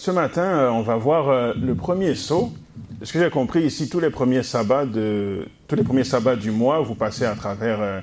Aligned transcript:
ce 0.00 0.10
matin, 0.10 0.42
euh, 0.42 0.70
on 0.70 0.80
va 0.80 0.96
voir 0.96 1.28
euh, 1.28 1.52
le 1.60 1.74
premier 1.74 2.14
saut. 2.14 2.54
Ce 3.02 3.12
que 3.12 3.18
j'ai 3.18 3.28
compris 3.28 3.64
ici, 3.64 3.90
tous 3.90 4.00
les 4.00 4.08
premiers 4.08 4.42
sabbats 4.42 4.86
de, 4.86 5.46
tous 5.68 5.76
les 5.76 5.82
premiers 5.82 6.04
sabbats 6.04 6.36
du 6.36 6.50
mois, 6.50 6.80
vous 6.80 6.94
passez 6.94 7.26
à 7.26 7.34
travers 7.34 7.82
euh, 7.82 8.00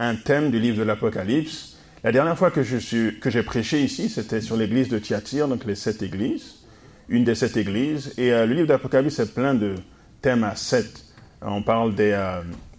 un 0.00 0.16
thème 0.16 0.50
du 0.50 0.58
livre 0.58 0.76
de 0.76 0.82
l'Apocalypse. 0.82 1.76
La 2.02 2.10
dernière 2.10 2.36
fois 2.36 2.50
que 2.50 2.64
je 2.64 2.76
suis, 2.76 3.20
que 3.20 3.30
j'ai 3.30 3.44
prêché 3.44 3.80
ici, 3.80 4.08
c'était 4.08 4.40
sur 4.40 4.56
l'église 4.56 4.88
de 4.88 4.98
Thyatire, 4.98 5.46
donc 5.46 5.64
les 5.66 5.76
sept 5.76 6.02
églises, 6.02 6.64
une 7.08 7.22
des 7.22 7.36
sept 7.36 7.56
églises. 7.56 8.12
Et 8.18 8.30
le 8.30 8.52
livre 8.52 8.66
d'Apocalypse 8.66 9.20
est 9.20 9.32
plein 9.32 9.54
de 9.54 9.76
thèmes 10.22 10.42
à 10.42 10.56
sept. 10.56 11.04
On 11.42 11.62
parle 11.62 11.94
des 11.94 12.18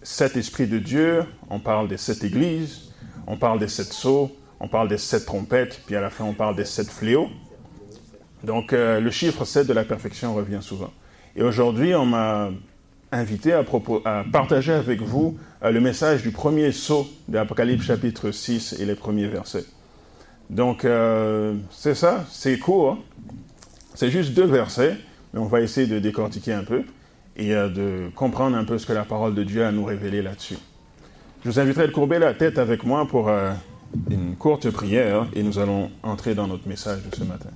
sept 0.02 0.36
esprits 0.36 0.66
de 0.66 0.78
Dieu, 0.78 1.24
on 1.48 1.58
parle 1.58 1.88
des 1.88 1.96
sept 1.96 2.22
églises, 2.22 2.92
on 3.26 3.38
parle 3.38 3.60
des 3.60 3.68
sept 3.68 3.92
sceaux, 3.94 4.30
on 4.60 4.68
parle 4.68 4.88
des 4.88 4.98
sept 4.98 5.24
trompettes, 5.24 5.80
puis 5.86 5.96
à 5.96 6.02
la 6.02 6.10
fin 6.10 6.24
on 6.24 6.34
parle 6.34 6.54
des 6.54 6.66
sept 6.66 6.88
fléaux. 6.88 7.28
Donc 8.44 8.72
euh, 8.72 9.00
le 9.00 9.10
chiffre 9.10 9.44
7 9.44 9.66
de 9.66 9.72
la 9.72 9.84
perfection 9.84 10.34
revient 10.34 10.60
souvent. 10.60 10.92
Et 11.36 11.42
aujourd'hui, 11.42 11.94
on 11.94 12.06
m'a 12.06 12.50
invité 13.10 13.52
à, 13.52 13.64
partager 14.30 14.72
avec 14.72 15.00
vous 15.00 15.36
euh, 15.62 15.70
le 15.70 15.80
message 15.80 16.22
du 16.22 16.30
premier 16.30 16.72
saut 16.72 17.08
de 17.28 17.34
l'Apocalypse 17.34 17.84
chapitre 17.84 18.30
6 18.30 18.76
et 18.80 18.84
les 18.84 18.94
premiers 18.94 19.26
versets. 19.26 19.64
Donc 20.50 20.84
euh, 20.84 21.54
c'est 21.70 21.94
ça, 21.94 22.24
c'est 22.30 22.58
court. 22.58 22.92
Hein. 22.92 22.98
C'est 23.94 24.10
juste 24.10 24.34
deux 24.34 24.46
versets, 24.46 24.96
mais 25.32 25.40
on 25.40 25.46
va 25.46 25.60
essayer 25.60 25.86
de 25.86 25.98
décortiquer 25.98 26.52
un 26.52 26.64
peu 26.64 26.82
et 27.36 27.50
de 27.50 28.10
comprendre 28.16 28.56
un 28.56 28.64
peu 28.64 28.78
ce 28.78 28.86
que 28.86 28.92
la 28.92 29.04
parole 29.04 29.34
de 29.34 29.44
Dieu 29.44 29.64
a 29.64 29.68
à 29.68 29.72
nous 29.72 29.84
révéler 29.84 30.22
là-dessus. 30.22 30.56
Je 31.44 31.50
vous 31.50 31.60
inviterai 31.60 31.84
à 31.84 31.88
courber 31.88 32.18
la 32.18 32.34
tête 32.34 32.58
avec 32.58 32.82
moi 32.82 33.06
pour 33.06 33.30
une 34.10 34.34
courte 34.34 34.70
prière 34.70 35.28
et 35.34 35.44
nous 35.44 35.60
allons 35.60 35.90
entrer 36.02 36.34
dans 36.34 36.48
notre 36.48 36.66
message 36.68 36.98
de 37.08 37.14
ce 37.14 37.22
matin. 37.22 37.50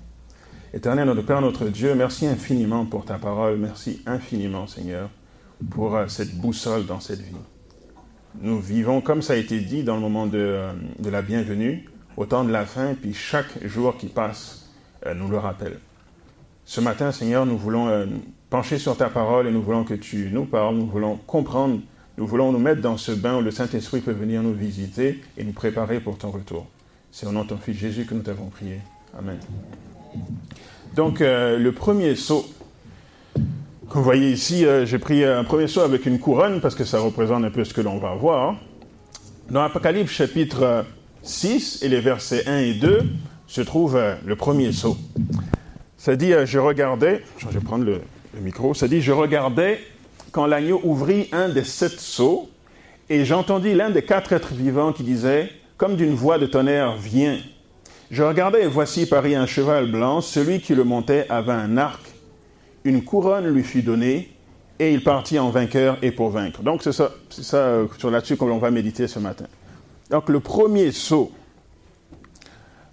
Éternel, 0.74 1.04
notre 1.04 1.20
Père, 1.20 1.42
notre 1.42 1.66
Dieu, 1.66 1.94
merci 1.94 2.26
infiniment 2.26 2.86
pour 2.86 3.04
ta 3.04 3.18
parole. 3.18 3.58
Merci 3.58 4.00
infiniment, 4.06 4.66
Seigneur, 4.66 5.10
pour 5.68 5.94
euh, 5.94 6.06
cette 6.08 6.34
boussole 6.34 6.86
dans 6.86 6.98
cette 6.98 7.20
vie. 7.20 7.36
Nous 8.40 8.58
vivons, 8.58 9.02
comme 9.02 9.20
ça 9.20 9.34
a 9.34 9.36
été 9.36 9.60
dit 9.60 9.84
dans 9.84 9.96
le 9.96 10.00
moment 10.00 10.26
de, 10.26 10.38
euh, 10.38 10.72
de 10.98 11.10
la 11.10 11.20
bienvenue, 11.20 11.90
au 12.16 12.24
temps 12.24 12.42
de 12.42 12.50
la 12.50 12.64
fin, 12.64 12.94
puis 12.94 13.12
chaque 13.12 13.66
jour 13.66 13.98
qui 13.98 14.06
passe 14.06 14.70
euh, 15.04 15.12
nous 15.12 15.28
le 15.28 15.36
rappelle. 15.36 15.78
Ce 16.64 16.80
matin, 16.80 17.12
Seigneur, 17.12 17.44
nous 17.44 17.58
voulons 17.58 18.08
pencher 18.48 18.78
sur 18.78 18.96
ta 18.96 19.10
parole 19.10 19.48
et 19.48 19.50
nous 19.50 19.62
voulons 19.62 19.84
que 19.84 19.94
tu 19.94 20.30
nous 20.32 20.46
parles, 20.46 20.76
nous 20.76 20.86
voulons 20.86 21.16
comprendre, 21.16 21.80
nous 22.16 22.26
voulons 22.26 22.50
nous 22.50 22.58
mettre 22.58 22.80
dans 22.80 22.96
ce 22.96 23.12
bain 23.12 23.36
où 23.36 23.42
le 23.42 23.50
Saint-Esprit 23.50 24.00
peut 24.00 24.12
venir 24.12 24.42
nous 24.42 24.54
visiter 24.54 25.20
et 25.36 25.44
nous 25.44 25.52
préparer 25.52 26.00
pour 26.00 26.16
ton 26.16 26.30
retour. 26.30 26.66
C'est 27.10 27.26
au 27.26 27.32
nom 27.32 27.42
de 27.42 27.48
ton 27.48 27.58
Fils 27.58 27.76
Jésus 27.76 28.06
que 28.06 28.14
nous 28.14 28.22
t'avons 28.22 28.46
prié. 28.46 28.80
Amen. 29.18 29.38
Donc, 30.94 31.22
euh, 31.22 31.58
le 31.58 31.72
premier 31.72 32.14
saut. 32.16 32.44
Comme 33.88 34.00
vous 34.00 34.04
voyez 34.04 34.30
ici, 34.30 34.66
euh, 34.66 34.84
j'ai 34.84 34.98
pris 34.98 35.24
un 35.24 35.42
premier 35.42 35.66
saut 35.66 35.80
avec 35.80 36.04
une 36.04 36.18
couronne 36.18 36.60
parce 36.60 36.74
que 36.74 36.84
ça 36.84 37.00
représente 37.00 37.44
un 37.44 37.50
peu 37.50 37.64
ce 37.64 37.72
que 37.72 37.80
l'on 37.80 37.98
va 37.98 38.14
voir. 38.14 38.56
Dans 39.50 39.62
Apocalypse 39.62 40.12
chapitre 40.12 40.84
6 41.22 41.82
et 41.82 41.88
les 41.88 42.00
versets 42.00 42.46
1 42.46 42.58
et 42.58 42.74
2 42.74 43.04
se 43.46 43.62
trouve 43.62 43.96
euh, 43.96 44.14
le 44.26 44.36
premier 44.36 44.72
saut. 44.72 44.98
Ça 45.96 46.14
dit, 46.14 46.32
je 46.44 46.58
regardais, 46.58 47.22
je 47.38 47.48
vais 47.48 47.60
prendre 47.60 47.84
le, 47.84 48.00
le 48.34 48.40
micro, 48.40 48.74
ça 48.74 48.86
dit, 48.86 49.00
je 49.00 49.12
regardais 49.12 49.80
quand 50.30 50.46
l'agneau 50.46 50.80
ouvrit 50.84 51.28
un 51.32 51.48
des 51.48 51.64
sept 51.64 52.00
seaux 52.00 52.50
et 53.08 53.24
j'entendis 53.24 53.74
l'un 53.74 53.90
des 53.90 54.02
quatre 54.02 54.32
êtres 54.32 54.52
vivants 54.52 54.92
qui 54.92 55.04
disait, 55.04 55.50
comme 55.76 55.96
d'une 55.96 56.14
voix 56.14 56.38
de 56.38 56.46
tonnerre, 56.46 56.96
viens. 56.96 57.38
Je 58.12 58.22
regardais 58.22 58.64
et 58.64 58.66
voici 58.66 59.06
paris 59.06 59.34
un 59.34 59.46
cheval 59.46 59.90
blanc, 59.90 60.20
celui 60.20 60.60
qui 60.60 60.74
le 60.74 60.84
montait 60.84 61.24
avait 61.30 61.52
un 61.52 61.78
arc, 61.78 62.02
une 62.84 63.02
couronne 63.02 63.46
lui 63.46 63.62
fut 63.62 63.80
donnée, 63.80 64.30
et 64.78 64.92
il 64.92 65.02
partit 65.02 65.38
en 65.38 65.48
vainqueur 65.48 65.96
et 66.02 66.10
pour 66.10 66.28
vaincre. 66.28 66.62
Donc 66.62 66.82
c'est 66.82 66.92
ça, 66.92 67.12
c'est 67.30 67.42
ça 67.42 67.56
euh, 67.56 67.86
sur 67.96 68.10
là-dessus 68.10 68.36
qu'on 68.36 68.58
va 68.58 68.70
méditer 68.70 69.08
ce 69.08 69.18
matin. 69.18 69.46
Donc 70.10 70.28
le 70.28 70.40
premier 70.40 70.92
saut, 70.92 71.32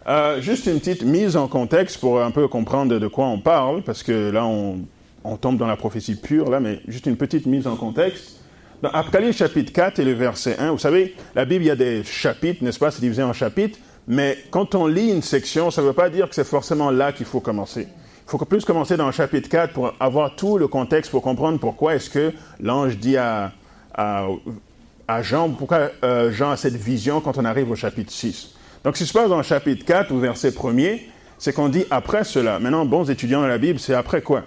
euh, 0.08 0.40
juste 0.40 0.68
une 0.68 0.80
petite 0.80 1.04
mise 1.04 1.36
en 1.36 1.50
contexte 1.50 2.00
pour 2.00 2.22
un 2.22 2.32
peu 2.32 2.48
comprendre 2.48 2.98
de 2.98 3.08
quoi 3.08 3.26
on 3.26 3.42
parle, 3.42 3.82
parce 3.82 4.04
que 4.04 4.30
là 4.30 4.46
on, 4.46 4.86
on 5.26 5.36
tombe 5.36 5.58
dans 5.58 5.68
la 5.68 5.76
prophétie 5.76 6.16
pure, 6.16 6.50
là, 6.50 6.62
mais 6.62 6.80
juste 6.88 7.08
une 7.08 7.18
petite 7.18 7.46
mise 7.46 7.68
en 7.68 7.76
contexte. 7.76 8.40
Dans 8.82 8.90
Apocalypse 8.92 9.36
chapitre 9.36 9.74
4 9.74 10.00
et 10.00 10.06
le 10.06 10.14
verset 10.14 10.58
1, 10.58 10.72
vous 10.72 10.78
savez, 10.78 11.14
la 11.36 11.44
Bible, 11.44 11.66
il 11.66 11.68
y 11.68 11.72
a 11.72 11.76
des 11.76 12.06
chapitres, 12.06 12.64
n'est-ce 12.64 12.80
pas, 12.80 12.90
c'est 12.90 13.02
divisé 13.02 13.22
en 13.22 13.34
chapitres. 13.34 13.78
Mais 14.10 14.40
quand 14.50 14.74
on 14.74 14.88
lit 14.88 15.12
une 15.12 15.22
section, 15.22 15.70
ça 15.70 15.84
ne 15.84 15.88
veut 15.88 15.94
pas 15.94 16.10
dire 16.10 16.28
que 16.28 16.34
c'est 16.34 16.44
forcément 16.44 16.90
là 16.90 17.12
qu'il 17.12 17.28
faut 17.28 17.42
commencer. 17.42 17.88
Il 18.26 18.30
faut 18.30 18.40
plus 18.40 18.66
commencer 18.66 18.98
dans 18.98 19.06
le 19.06 19.12
chapitre 19.12 19.48
4 19.48 19.72
pour 19.72 19.94
avoir 20.00 20.36
tout 20.36 20.58
le 20.58 20.68
contexte, 20.68 21.12
pour 21.12 21.22
comprendre 21.22 21.60
pourquoi 21.60 21.94
est-ce 21.94 22.10
que 22.10 22.34
l'ange 22.60 22.98
dit 22.98 23.18
à, 23.18 23.52
à, 23.94 25.22
Jean, 25.22 25.52
pourquoi 25.52 25.92
euh, 26.04 26.32
Jean 26.32 26.50
a 26.50 26.58
cette 26.58 26.76
vision 26.76 27.22
quand 27.22 27.38
on 27.38 27.46
arrive 27.46 27.70
au 27.70 27.76
chapitre 27.76 28.12
6. 28.12 28.56
Donc, 28.84 28.98
ce 28.98 29.04
qui 29.04 29.08
se 29.08 29.14
passe 29.14 29.30
dans 29.30 29.38
le 29.38 29.44
chapitre 29.44 29.86
4, 29.86 30.12
au 30.12 30.18
verset 30.18 30.50
1er, 30.50 31.02
c'est 31.38 31.54
qu'on 31.54 31.70
dit 31.70 31.86
après 31.92 32.24
cela. 32.24 32.58
Maintenant, 32.58 32.86
bons 32.86 33.12
étudiants 33.12 33.44
de 33.44 33.48
la 33.48 33.60
Bible, 33.60 33.78
c'est 33.78 33.94
après 33.94 34.24
quoi? 34.24 34.44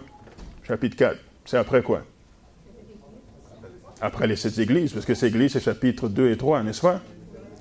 Chapitre 0.67 0.97
4, 0.97 1.17
c'est 1.45 1.57
après 1.57 1.83
quoi? 1.83 2.03
Après 4.01 4.27
les 4.27 4.35
sept 4.35 4.59
églises, 4.59 4.93
parce 4.93 5.07
que 5.07 5.15
ces 5.15 5.27
églises, 5.27 5.53
c'est 5.53 5.61
chapitre 5.63 6.09
2 6.09 6.31
et 6.31 6.37
3, 6.37 6.65
n'est-ce 6.65 6.81
pas? 6.81 7.01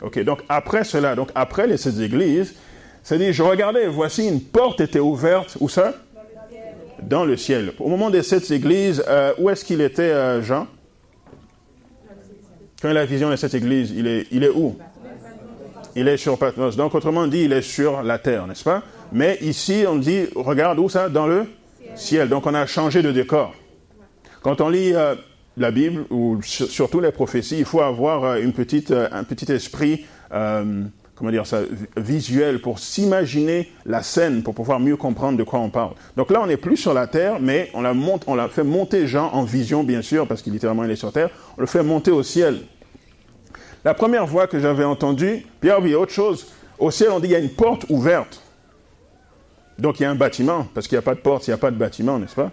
Ok, 0.02 0.20
donc 0.24 0.42
après 0.50 0.84
cela, 0.84 1.16
donc 1.16 1.30
après 1.36 1.68
les 1.68 1.78
sept 1.78 2.00
églises, 2.00 2.56
c'est 3.04 3.18
dit, 3.18 3.34
je 3.34 3.44
regardais, 3.44 3.88
voici 3.88 4.28
une 4.28 4.42
porte 4.42 4.82
était 4.82 5.00
ouverte, 5.00 5.58
où 5.60 5.70
ça? 5.70 5.94
Dans 7.02 7.26
le 7.26 7.36
ciel. 7.36 7.74
Au 7.80 7.90
moment 7.90 8.10
des 8.10 8.22
sept 8.24 8.50
églises, 8.52 9.04
euh, 9.08 9.34
où 9.40 9.50
est-ce 9.50 9.66
qu'il 9.66 9.82
était, 9.82 10.04
euh, 10.04 10.42
Jean? 10.44 10.68
Quand 12.82 12.90
il 12.90 12.92
a 12.92 13.02
la 13.02 13.06
vision 13.06 13.30
des 13.30 13.38
sept 13.38 13.54
églises, 13.54 13.92
il 13.92 14.08
est, 14.08 14.28
il 14.32 14.44
est 14.44 14.50
où? 14.50 14.78
Il 15.96 16.08
est 16.08 16.18
sur 16.18 16.38
Patmos. 16.38 16.76
Donc, 16.76 16.96
autrement 16.96 17.28
dit, 17.28 17.44
il 17.44 17.54
est 17.54 17.62
sur 17.62 18.02
la 18.02 18.18
terre, 18.18 18.48
n'est-ce 18.48 18.64
pas? 18.64 18.84
Mais 19.12 19.38
ici, 19.42 19.84
on 19.88 19.96
dit, 19.96 20.28
regarde 20.36 20.80
où 20.80 20.90
ça? 20.90 21.10
Dans 21.10 21.28
le 21.28 21.46
ciel. 21.96 22.30
Donc, 22.30 22.46
on 22.46 22.54
a 22.54 22.66
changé 22.66 23.02
de 23.02 23.12
décor. 23.12 23.54
Quand 24.42 24.62
on 24.62 24.70
lit 24.70 24.94
euh, 24.94 25.16
la 25.58 25.72
Bible, 25.72 26.06
ou 26.10 26.40
surtout 26.42 27.00
les 27.00 27.12
prophéties, 27.12 27.60
il 27.60 27.66
faut 27.66 27.82
avoir 27.82 28.24
euh, 28.24 28.42
une 28.42 28.54
petite, 28.54 28.92
euh, 28.92 29.08
un 29.12 29.24
petit 29.24 29.52
esprit, 29.52 30.06
euh, 30.34 30.84
comment 31.16 31.30
dire 31.30 31.46
ça, 31.46 31.62
visuel 31.98 32.62
pour 32.62 32.80
s'imaginer 32.80 33.70
la 33.86 34.02
scène, 34.02 34.44
pour 34.44 34.56
pouvoir 34.56 34.80
mieux 34.80 34.96
comprendre 34.96 35.38
de 35.38 35.44
quoi 35.44 35.60
on 35.60 35.70
parle. 35.70 35.94
Donc 36.16 36.32
là, 36.32 36.42
on 36.42 36.48
n'est 36.48 36.58
plus 36.58 36.78
sur 36.78 36.94
la 36.94 37.08
terre, 37.08 37.40
mais 37.42 37.70
on 37.74 37.82
l'a, 37.82 37.94
monte, 37.94 38.24
on 38.28 38.36
l'a 38.36 38.48
fait 38.48 38.64
monter 38.64 39.08
Jean 39.08 39.30
en 39.34 39.44
vision, 39.44 39.84
bien 39.84 40.02
sûr, 40.02 40.28
parce 40.28 40.42
qu'il 40.42 40.54
littéralement 40.54 40.86
il 40.86 40.92
est 40.92 40.96
sur 40.96 41.12
terre, 41.12 41.30
on 41.58 41.62
le 41.62 41.68
fait 41.68 41.84
monter 41.84 42.12
au 42.12 42.24
ciel. 42.24 42.62
La 43.84 43.94
première 43.94 44.28
voix 44.28 44.48
que 44.48 44.60
j'avais 44.60 44.84
entendue, 44.84 45.46
Pierre, 45.60 45.80
il 45.82 45.90
y 45.90 45.94
a 45.94 46.00
autre 46.00 46.14
chose. 46.14 46.48
Au 46.80 46.92
ciel, 46.92 47.10
on 47.12 47.20
dit 47.20 47.28
qu'il 47.28 47.34
y 47.34 47.36
a 47.36 47.40
une 47.40 47.50
porte 47.50 47.86
ouverte. 47.90 48.42
Donc 49.78 50.00
il 50.00 50.04
y 50.04 50.06
a 50.06 50.12
un 50.12 50.16
bâtiment, 50.16 50.68
parce 50.74 50.88
qu'il 50.88 50.96
n'y 50.96 51.00
a 51.00 51.04
pas 51.04 51.16
de 51.16 51.20
porte, 51.20 51.48
il 51.48 51.50
n'y 51.50 51.56
a 51.56 51.58
pas 51.58 51.72
de 51.72 51.76
bâtiment, 51.76 52.20
n'est-ce 52.20 52.36
pas? 52.36 52.52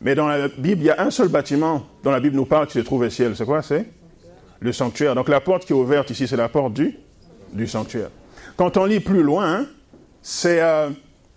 Mais 0.00 0.14
dans 0.14 0.28
la 0.28 0.48
Bible, 0.48 0.82
il 0.82 0.86
y 0.86 0.90
a 0.90 1.00
un 1.00 1.10
seul 1.10 1.28
bâtiment 1.28 1.86
dont 2.02 2.10
la 2.10 2.20
Bible 2.20 2.36
nous 2.36 2.44
parle 2.44 2.66
qui 2.66 2.74
se 2.74 2.80
trouve 2.80 3.02
au 3.02 3.10
ciel. 3.10 3.34
C'est 3.36 3.44
quoi? 3.44 3.62
C'est 3.62 3.86
le 4.60 4.72
sanctuaire. 4.72 5.14
Donc 5.14 5.28
la 5.28 5.40
porte 5.40 5.64
qui 5.64 5.72
est 5.72 5.76
ouverte 5.76 6.10
ici, 6.10 6.26
c'est 6.26 6.36
la 6.36 6.48
porte 6.48 6.72
du, 6.74 6.96
du 7.52 7.66
sanctuaire. 7.66 8.10
Quand 8.56 8.76
on 8.76 8.84
lit 8.84 9.00
plus 9.00 9.22
loin, 9.22 9.66
c'est, 10.22 10.60
euh, 10.60 10.90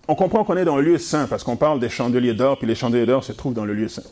on 0.07 0.15
comprend 0.15 0.43
qu'on 0.43 0.57
est 0.57 0.65
dans 0.65 0.77
le 0.77 0.83
lieu 0.83 0.97
saint 0.97 1.27
parce 1.27 1.43
qu'on 1.43 1.57
parle 1.57 1.79
des 1.79 1.89
chandeliers 1.89 2.33
d'or, 2.33 2.57
puis 2.57 2.67
les 2.67 2.75
chandeliers 2.75 3.05
d'or 3.05 3.23
se 3.23 3.31
trouvent 3.31 3.53
dans 3.53 3.65
le 3.65 3.73
lieu 3.73 3.87
saint. 3.87 4.03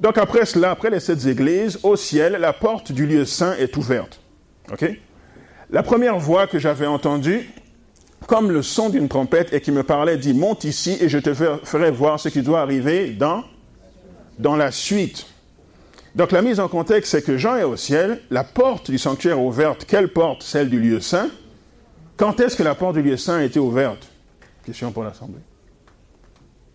Donc 0.00 0.18
après 0.18 0.44
cela, 0.44 0.72
après 0.72 0.90
les 0.90 1.00
sept 1.00 1.24
églises, 1.26 1.78
au 1.82 1.96
ciel, 1.96 2.36
la 2.40 2.52
porte 2.52 2.92
du 2.92 3.06
lieu 3.06 3.24
saint 3.24 3.54
est 3.54 3.76
ouverte. 3.76 4.20
OK? 4.70 4.84
La 5.70 5.82
première 5.82 6.18
voix 6.18 6.46
que 6.46 6.58
j'avais 6.58 6.86
entendue, 6.86 7.50
comme 8.26 8.50
le 8.50 8.62
son 8.62 8.88
d'une 8.88 9.08
trompette 9.08 9.52
et 9.52 9.60
qui 9.60 9.72
me 9.72 9.82
parlait, 9.82 10.16
dit 10.16 10.34
Monte 10.34 10.64
ici 10.64 10.96
et 11.00 11.08
je 11.08 11.18
te 11.18 11.32
ferai 11.34 11.90
voir 11.90 12.20
ce 12.20 12.28
qui 12.28 12.42
doit 12.42 12.60
arriver 12.60 13.10
dans 13.10 13.44
dans 14.38 14.56
la 14.56 14.70
suite. 14.70 15.26
Donc 16.14 16.32
la 16.32 16.42
mise 16.42 16.60
en 16.60 16.68
contexte, 16.68 17.12
c'est 17.12 17.22
que 17.22 17.36
Jean 17.36 17.56
est 17.56 17.64
au 17.64 17.76
ciel, 17.76 18.22
la 18.30 18.44
porte 18.44 18.90
du 18.90 18.98
sanctuaire 18.98 19.36
est 19.36 19.42
ouverte. 19.42 19.84
Quelle 19.84 20.12
porte? 20.12 20.42
Celle 20.42 20.70
du 20.70 20.80
lieu 20.80 21.00
saint. 21.00 21.28
Quand 22.16 22.40
est-ce 22.40 22.56
que 22.56 22.62
la 22.62 22.74
porte 22.74 22.94
du 22.94 23.02
lieu 23.02 23.16
saint 23.16 23.36
a 23.36 23.42
été 23.42 23.58
ouverte? 23.58 24.08
Question 24.64 24.90
pour 24.92 25.04
l'Assemblée. 25.04 25.42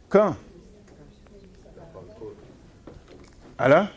Quand? 0.09 0.35
À 3.57 3.67
la? 3.67 3.89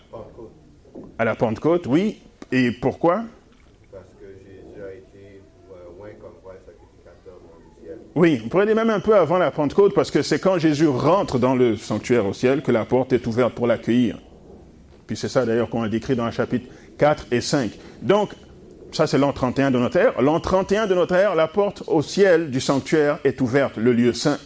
À 1.19 1.25
la 1.25 1.35
Pentecôte, 1.35 1.87
oui. 1.87 2.21
Et 2.51 2.71
pourquoi? 2.71 3.25
Oui, 8.15 8.41
on 8.45 8.49
pourrait 8.49 8.67
dire 8.67 8.77
même 8.77 8.91
un 8.91 9.01
peu 9.01 9.17
avant 9.17 9.39
la 9.39 9.51
Pentecôte, 9.51 9.93
parce 9.93 10.13
que 10.13 10.23
c'est 10.23 10.39
quand 10.39 10.59
Jésus 10.59 10.87
rentre 10.87 11.39
dans 11.41 11.57
le 11.57 11.77
sanctuaire 11.77 12.27
au 12.27 12.33
ciel 12.33 12.63
que 12.63 12.71
la 12.71 12.85
porte 12.85 13.13
est 13.13 13.27
ouverte 13.27 13.55
pour 13.55 13.67
l'accueillir. 13.67 14.19
Puis 15.07 15.17
c'est 15.17 15.29
ça 15.29 15.45
d'ailleurs 15.45 15.69
qu'on 15.69 15.83
a 15.83 15.89
décrit 15.89 16.15
dans 16.15 16.27
le 16.27 16.31
chapitre 16.31 16.67
4 16.97 17.27
et 17.33 17.41
5. 17.41 17.73
Donc, 18.03 18.31
ça 18.93 19.09
c'est 19.09 19.19
l'an 19.19 19.33
31 19.33 19.73
de 19.73 19.79
notre 19.79 19.97
ère. 19.97 20.23
L'an 20.23 20.39
31 20.39 20.87
de 20.87 20.95
notre 20.95 21.15
ère, 21.15 21.35
la 21.35 21.49
porte 21.49 21.83
au 21.89 22.03
ciel 22.03 22.51
du 22.51 22.61
sanctuaire 22.61 23.19
est 23.25 23.41
ouverte, 23.41 23.77
le 23.77 23.93
lieu 23.93 24.13
saint. 24.13 24.39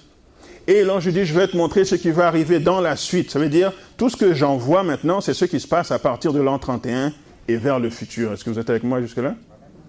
Et 0.66 0.82
l'ange 0.82 1.08
dit, 1.08 1.26
je 1.26 1.34
vais 1.34 1.48
te 1.48 1.56
montrer 1.56 1.84
ce 1.84 1.94
qui 1.94 2.10
va 2.10 2.26
arriver 2.26 2.60
dans 2.60 2.80
la 2.80 2.96
suite. 2.96 3.30
Ça 3.30 3.38
veut 3.38 3.48
dire, 3.48 3.72
tout 3.98 4.08
ce 4.08 4.16
que 4.16 4.32
j'en 4.32 4.56
vois 4.56 4.82
maintenant, 4.82 5.20
c'est 5.20 5.34
ce 5.34 5.44
qui 5.44 5.60
se 5.60 5.68
passe 5.68 5.90
à 5.90 5.98
partir 5.98 6.32
de 6.32 6.40
l'an 6.40 6.58
31 6.58 7.12
et 7.48 7.56
vers 7.56 7.80
le 7.80 7.90
futur. 7.90 8.32
Est-ce 8.32 8.44
que 8.44 8.50
vous 8.50 8.58
êtes 8.58 8.70
avec 8.70 8.84
moi 8.84 9.00
jusque-là? 9.00 9.34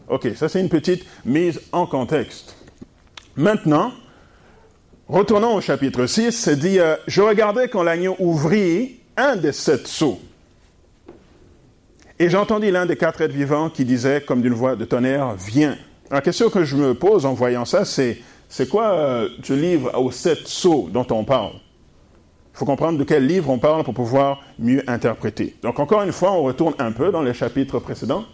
Ok, 0.09 0.27
ça 0.35 0.49
c'est 0.49 0.59
une 0.59 0.69
petite 0.69 1.05
mise 1.23 1.61
en 1.71 1.85
contexte. 1.85 2.55
Maintenant, 3.39 3.93
retournons 5.07 5.55
au 5.55 5.61
chapitre 5.61 6.05
6, 6.05 6.33
c'est 6.33 6.57
dit, 6.57 6.77
euh, 6.77 6.97
je 7.07 7.21
regardais 7.21 7.69
quand 7.69 7.83
l'agneau 7.83 8.17
ouvrit 8.19 8.99
un 9.15 9.37
des 9.37 9.53
sept 9.53 9.87
sceaux. 9.87 10.19
Et 12.19 12.29
j'entendis 12.29 12.69
l'un 12.69 12.85
des 12.85 12.97
quatre 12.97 13.21
êtres 13.21 13.33
vivants 13.33 13.69
qui 13.69 13.85
disait, 13.85 14.19
comme 14.19 14.41
d'une 14.41 14.53
voix 14.53 14.75
de 14.75 14.83
tonnerre, 14.83 15.35
viens. 15.35 15.77
La 16.11 16.19
question 16.19 16.49
que 16.49 16.65
je 16.65 16.75
me 16.75 16.93
pose 16.93 17.25
en 17.25 17.33
voyant 17.33 17.63
ça, 17.63 17.85
c'est, 17.85 18.17
c'est 18.49 18.67
quoi 18.67 18.91
euh, 18.91 19.29
ce 19.41 19.53
livre 19.53 19.97
aux 19.97 20.11
sept 20.11 20.45
sceaux 20.45 20.89
dont 20.91 21.07
on 21.09 21.23
parle? 21.23 21.53
Il 22.53 22.57
faut 22.57 22.65
comprendre 22.65 22.99
de 22.99 23.05
quel 23.05 23.25
livre 23.25 23.49
on 23.49 23.57
parle 23.57 23.85
pour 23.85 23.93
pouvoir 23.93 24.41
mieux 24.59 24.83
interpréter. 24.85 25.55
Donc 25.61 25.79
encore 25.79 26.03
une 26.03 26.11
fois, 26.11 26.33
on 26.33 26.43
retourne 26.43 26.73
un 26.77 26.91
peu 26.91 27.09
dans 27.09 27.21
les 27.21 27.33
chapitres 27.33 27.79
précédents. 27.79 28.25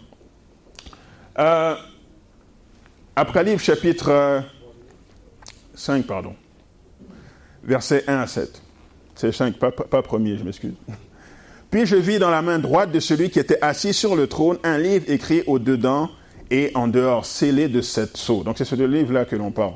Euh, 1.38 1.76
Apocalypse 3.14 3.62
chapitre 3.62 4.42
5, 5.76 6.00
euh, 6.00 6.02
pardon. 6.06 6.34
Versets 7.62 8.04
1 8.08 8.18
à 8.18 8.26
7. 8.26 8.62
C'est 9.14 9.32
5, 9.32 9.56
pas, 9.58 9.70
pas 9.70 10.02
premier, 10.02 10.36
je 10.36 10.44
m'excuse. 10.44 10.74
Puis 11.70 11.86
je 11.86 11.96
vis 11.96 12.18
dans 12.18 12.30
la 12.30 12.42
main 12.42 12.58
droite 12.58 12.90
de 12.90 13.00
celui 13.00 13.30
qui 13.30 13.38
était 13.38 13.58
assis 13.62 13.92
sur 13.92 14.16
le 14.16 14.26
trône 14.26 14.58
un 14.64 14.78
livre 14.78 15.04
écrit 15.08 15.42
au-dedans 15.46 16.10
et 16.50 16.70
en 16.74 16.88
dehors, 16.88 17.26
scellé 17.26 17.68
de 17.68 17.80
sept 17.80 18.16
sceaux. 18.16 18.42
Donc 18.42 18.56
c'est 18.58 18.64
ce 18.64 18.74
livre-là 18.74 19.24
que 19.24 19.36
l'on 19.36 19.50
parle. 19.50 19.74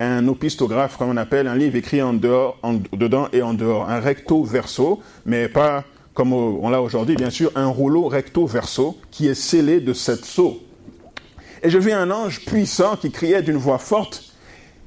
Un 0.00 0.28
opistographe, 0.28 0.96
comme 0.96 1.10
on 1.10 1.16
appelle, 1.16 1.46
un 1.46 1.56
livre 1.56 1.76
écrit 1.76 2.02
en 2.02 2.12
dehors, 2.12 2.58
en, 2.62 2.74
dedans 2.74 3.28
et 3.32 3.42
en 3.42 3.54
dehors. 3.54 3.88
Un 3.88 4.00
recto 4.00 4.44
verso, 4.44 5.00
mais 5.26 5.48
pas 5.48 5.84
comme 6.14 6.32
on 6.32 6.68
l'a 6.68 6.82
aujourd'hui, 6.82 7.14
bien 7.14 7.30
sûr, 7.30 7.50
un 7.54 7.68
rouleau 7.68 8.08
recto 8.08 8.46
verso 8.46 8.98
qui 9.10 9.28
est 9.28 9.34
scellé 9.34 9.80
de 9.80 9.92
sept 9.92 10.24
sceaux. 10.24 10.60
Et 11.62 11.70
je 11.70 11.78
vis 11.78 11.92
un 11.92 12.10
ange 12.10 12.44
puissant 12.44 12.96
qui 12.96 13.10
criait 13.10 13.42
d'une 13.42 13.56
voix 13.56 13.78
forte, 13.78 14.29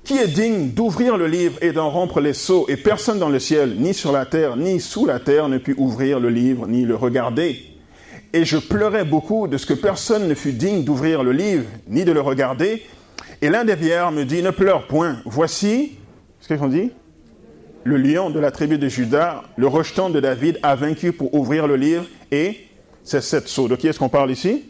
qui 0.03 0.17
est 0.17 0.27
digne 0.27 0.71
d'ouvrir 0.71 1.17
le 1.17 1.27
livre 1.27 1.57
et 1.61 1.71
d'en 1.71 1.89
rompre 1.89 2.19
les 2.19 2.33
sceaux, 2.33 2.65
et 2.67 2.75
personne 2.75 3.19
dans 3.19 3.29
le 3.29 3.39
ciel, 3.39 3.75
ni 3.77 3.93
sur 3.93 4.11
la 4.11 4.25
terre, 4.25 4.57
ni 4.57 4.81
sous 4.81 5.05
la 5.05 5.19
terre 5.19 5.47
ne 5.47 5.57
put 5.57 5.75
ouvrir 5.77 6.19
le 6.19 6.29
livre, 6.29 6.67
ni 6.67 6.83
le 6.83 6.95
regarder. 6.95 7.63
Et 8.33 8.45
je 8.45 8.57
pleurais 8.57 9.05
beaucoup 9.05 9.47
de 9.47 9.57
ce 9.57 9.65
que 9.65 9.73
personne 9.73 10.27
ne 10.27 10.33
fut 10.33 10.51
digne 10.51 10.83
d'ouvrir 10.83 11.23
le 11.23 11.31
livre, 11.31 11.65
ni 11.87 12.03
de 12.03 12.11
le 12.11 12.19
regarder. 12.19 12.83
Et 13.41 13.49
l'un 13.49 13.63
des 13.63 13.75
vieillards 13.75 14.11
me 14.11 14.25
dit, 14.25 14.41
ne 14.41 14.51
pleure 14.51 14.87
point, 14.87 15.19
voici, 15.25 15.93
ce 16.41 16.53
qu'on 16.53 16.67
dit? 16.67 16.91
Le 17.85 17.97
lion 17.97 18.29
de 18.29 18.39
la 18.39 18.51
tribu 18.51 18.77
de 18.77 18.87
Judas, 18.89 19.43
le 19.55 19.67
rejeton 19.67 20.09
de 20.09 20.19
David, 20.19 20.59
a 20.63 20.75
vaincu 20.75 21.11
pour 21.11 21.33
ouvrir 21.33 21.67
le 21.67 21.75
livre, 21.75 22.05
et 22.31 22.57
c'est 23.03 23.21
sept 23.21 23.47
sceaux. 23.47 23.67
De 23.67 23.75
qui 23.75 23.87
est-ce 23.87 23.99
qu'on 23.99 24.09
parle 24.09 24.31
ici? 24.31 24.65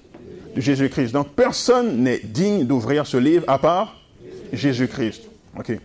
De 0.55 0.61
Jésus-Christ. 0.61 1.13
Donc 1.13 1.29
personne 1.29 2.03
n'est 2.03 2.19
digne 2.23 2.65
d'ouvrir 2.65 3.07
ce 3.07 3.17
livre 3.17 3.45
à 3.47 3.57
part 3.57 4.02
Jésus-Christ. 4.53 5.23
Ok. 5.57 5.77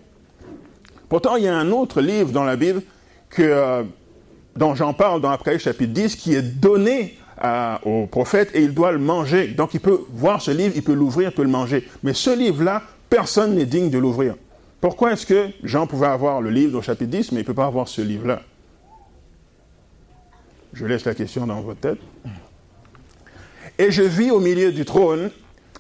Pourtant, 1.09 1.37
il 1.37 1.45
y 1.45 1.49
a 1.49 1.57
un 1.57 1.71
autre 1.71 2.01
livre 2.01 2.31
dans 2.31 2.45
la 2.45 2.57
Bible 2.57 2.83
que, 3.31 3.43
euh, 3.43 3.83
dont 4.57 4.75
j'en 4.75 4.93
parle 4.93 5.21
dans 5.21 5.31
Apocalypse 5.31 5.65
chapitre 5.65 5.93
10 5.93 6.17
qui 6.17 6.35
est 6.35 6.43
donné 6.43 7.19
au 7.85 8.07
prophète 8.07 8.51
et 8.55 8.63
il 8.63 8.75
doit 8.75 8.93
le 8.93 8.99
manger. 8.99 9.49
Donc 9.49 9.75
il 9.75 9.81
peut 9.81 10.01
voir 10.11 10.43
ce 10.43 10.51
livre, 10.51 10.73
il 10.77 10.83
peut 10.83 10.95
l'ouvrir, 10.95 11.31
il 11.31 11.35
peut 11.35 11.43
le 11.43 11.49
manger. 11.49 11.89
Mais 12.03 12.13
ce 12.13 12.37
livre-là, 12.37 12.83
personne 13.09 13.55
n'est 13.55 13.67
digne 13.67 13.91
de 13.91 13.99
l'ouvrir. 13.99 14.35
Pourquoi 14.81 15.13
est-ce 15.13 15.27
que 15.27 15.49
Jean 15.63 15.87
pouvait 15.87 16.07
avoir 16.07 16.41
le 16.41 16.51
livre 16.51 16.79
au 16.79 16.83
chapitre 16.83 17.11
10, 17.11 17.33
mais 17.33 17.41
il 17.41 17.43
ne 17.43 17.47
peut 17.47 17.55
pas 17.55 17.67
avoir 17.67 17.89
ce 17.89 18.01
livre-là? 18.01 18.43
Je 20.73 20.87
laisse 20.87 21.05
la 21.05 21.15
question 21.15 21.47
dans 21.47 21.61
votre 21.61 21.81
tête. 21.81 21.99
Et 23.79 23.91
je 23.91 24.03
vis 24.03 24.31
au 24.31 24.41
milieu 24.41 24.73
du 24.73 24.85
trône 24.85 25.31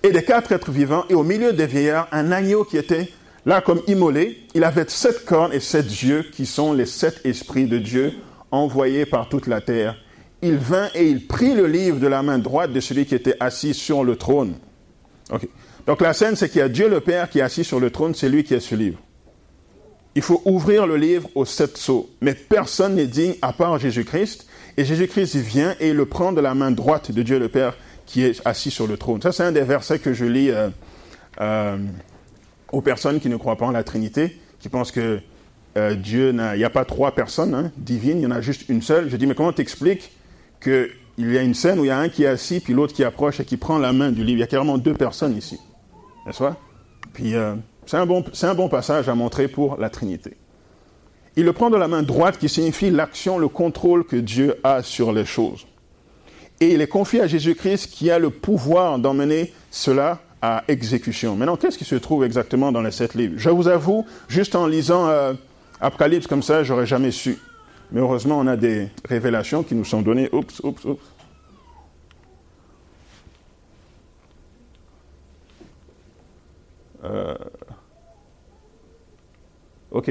et 0.03 0.11
des 0.11 0.23
quatre 0.23 0.53
êtres 0.53 0.71
vivants 0.71 1.05
et 1.09 1.15
au 1.15 1.23
milieu 1.23 1.53
des 1.53 1.67
vieillards 1.67 2.09
un 2.13 2.33
agneau 2.33 2.65
qui 2.65 2.77
était 2.77 3.09
là 3.47 3.61
comme 3.61 3.81
immolé. 3.87 4.47
Il 4.55 4.65
avait 4.65 4.89
sept 4.89 5.25
cornes 5.25 5.53
et 5.53 5.61
sept 5.61 5.87
yeux 6.03 6.25
qui 6.33 6.47
sont 6.47 6.73
les 6.73 6.87
sept 6.87 7.21
esprits 7.25 7.67
de 7.67 7.79
Dieu 7.79 8.13
envoyés 8.51 9.07
par 9.07 9.29
toute 9.29 9.47
la 9.47 9.61
terre. 9.61 9.97
Il 10.43 10.57
vint 10.57 10.89
et 10.95 11.09
il 11.09 11.27
prit 11.27 11.55
le 11.55 11.67
livre 11.67 11.99
de 11.99 12.07
la 12.07 12.23
main 12.23 12.39
droite 12.39 12.73
de 12.73 12.81
celui 12.81 13.07
qui 13.07 13.15
était 13.15 13.37
assis 13.41 13.75
sur 13.75 14.05
le 14.05 14.17
trône. 14.17 14.55
Donc 15.87 16.01
la 16.01 16.13
scène, 16.13 16.37
c'est 16.37 16.49
qu'il 16.49 16.61
y 16.61 16.63
a 16.63 16.69
Dieu 16.69 16.89
le 16.89 17.01
Père 17.01 17.29
qui 17.29 17.41
est 17.41 17.43
assis 17.43 17.65
sur 17.65 17.81
le 17.81 17.91
trône, 17.91 18.15
c'est 18.15 18.29
lui 18.29 18.45
qui 18.45 18.55
est 18.55 18.61
ce 18.61 18.75
livre. 18.75 18.99
Il 20.15 20.23
faut 20.23 20.43
ouvrir 20.45 20.87
le 20.87 20.97
livre 20.97 21.29
aux 21.35 21.45
sept 21.45 21.77
sceaux, 21.77 22.11
mais 22.21 22.35
personne 22.35 22.95
n'est 22.95 23.07
digne 23.07 23.35
à 23.43 23.53
part 23.53 23.79
Jésus-Christ. 23.79 24.47
Et 24.77 24.85
Jésus-Christ 24.85 25.37
vient 25.37 25.75
et 25.81 25.91
il 25.91 25.97
le 25.97 26.07
prend 26.07 26.33
de 26.33 26.41
la 26.41 26.55
main 26.55 26.71
droite 26.71 27.11
de 27.11 27.23
Dieu 27.23 27.39
le 27.39 27.49
Père 27.49 27.75
qui 28.09 28.25
est 28.25 28.41
assis 28.47 28.71
sur 28.71 28.87
le 28.87 28.97
trône. 28.97 29.21
Ça, 29.21 29.33
c'est 29.33 29.45
un 29.45 29.53
des 29.53 29.61
versets 29.61 29.99
que 29.99 30.15
je 30.15 30.25
lis 30.25 30.51
euh, 30.51 30.71
euh, 31.41 31.77
aux 32.73 32.81
personnes 32.81 33.21
qui 33.21 33.29
ne 33.29 33.37
croient 33.37 33.57
pas 33.57 33.67
en 33.67 33.71
la 33.71 33.85
Trinité, 33.85 34.41
qui 34.61 34.71
pensent 34.71 34.91
que 34.91 35.21
euh, 35.77 35.95
Dieu 35.95 36.31
il 36.31 36.59
n'y 36.59 36.65
a 36.65 36.71
pas 36.71 36.87
trois 36.87 37.15
personnes 37.15 37.55
hein, 37.55 37.71
divines, 37.77 38.19
il 38.19 38.23
y 38.23 38.27
en 38.27 38.31
a 38.31 38.41
juste 38.41 38.69
une 38.71 38.81
seule. 38.81 39.11
Je 39.11 39.17
dis, 39.17 39.27
mais 39.27 39.35
comment 39.35 39.53
t'expliques 39.53 40.11
qu'il 40.63 40.89
y 41.19 41.37
a 41.37 41.43
une 41.43 41.53
scène 41.53 41.79
où 41.79 41.85
il 41.85 41.89
y 41.89 41.91
a 41.91 41.99
un 41.99 42.09
qui 42.09 42.25
est 42.25 42.29
assis, 42.29 42.61
puis 42.61 42.73
l'autre 42.73 42.95
qui 42.95 43.05
approche 43.05 43.41
et 43.41 43.45
qui 43.45 43.59
prend 43.59 43.79
la 43.79 43.93
main 43.93 44.11
du 44.11 44.25
livre? 44.25 44.39
Il 44.39 44.41
y 44.41 44.43
a 44.43 44.49
carrément 44.49 44.79
deux 44.79 44.95
personnes 44.95 45.37
ici, 45.37 45.61
n'est-ce 46.27 46.39
pas? 46.39 46.57
Puis 47.13 47.35
c'est 47.85 47.97
un, 47.97 48.07
bon, 48.07 48.25
c'est 48.33 48.47
un 48.47 48.55
bon 48.55 48.69
passage 48.69 49.09
à 49.09 49.15
montrer 49.15 49.49
pour 49.49 49.77
la 49.77 49.91
Trinité. 49.91 50.37
Il 51.37 51.45
le 51.45 51.53
prend 51.53 51.69
de 51.69 51.77
la 51.77 51.89
main 51.89 52.03
droite 52.03 52.39
qui 52.39 52.49
signifie 52.49 52.91
l'action, 52.91 53.39
le 53.39 53.49
contrôle 53.49 54.05
que 54.05 54.17
Dieu 54.17 54.57
a 54.65 54.83
sur 54.83 55.13
les 55.13 55.27
choses. 55.27 55.67
Et 56.61 56.73
il 56.73 56.81
est 56.81 56.89
confié 56.89 57.21
à 57.21 57.27
Jésus-Christ 57.27 57.87
qui 57.87 58.11
a 58.11 58.19
le 58.19 58.31
pouvoir 58.31 58.99
d'emmener 58.99 59.53
cela 59.71 60.21
à 60.43 60.65
exécution. 60.69 61.37
Maintenant, 61.37 61.57
qu'est-ce 61.57 61.79
qui 61.79 61.85
se 61.85 61.95
trouve 61.95 62.25
exactement 62.25 62.73
dans 62.73 62.83
les 62.83 62.91
sept 62.91 63.15
livres? 63.15 63.35
Je 63.37 63.51
vous 63.51 63.69
avoue, 63.69 64.07
juste 64.29 64.55
en 64.55 64.67
lisant 64.67 65.09
euh, 65.09 65.35
Apocalypse 65.81 66.27
comme 66.27 66.43
ça, 66.43 66.65
j'aurais 66.65 66.87
jamais 66.87 67.11
su. 67.11 67.39
Mais 67.93 68.01
heureusement, 68.01 68.39
on 68.39 68.47
a 68.47 68.57
des 68.57 68.89
révélations 69.05 69.63
qui 69.63 69.75
nous 69.75 69.85
sont 69.85 70.03
données. 70.03 70.29
Oups, 70.33 70.61
oups, 70.61 70.85
oups. 70.85 71.03
Euh, 77.05 77.37
ok. 79.91 80.11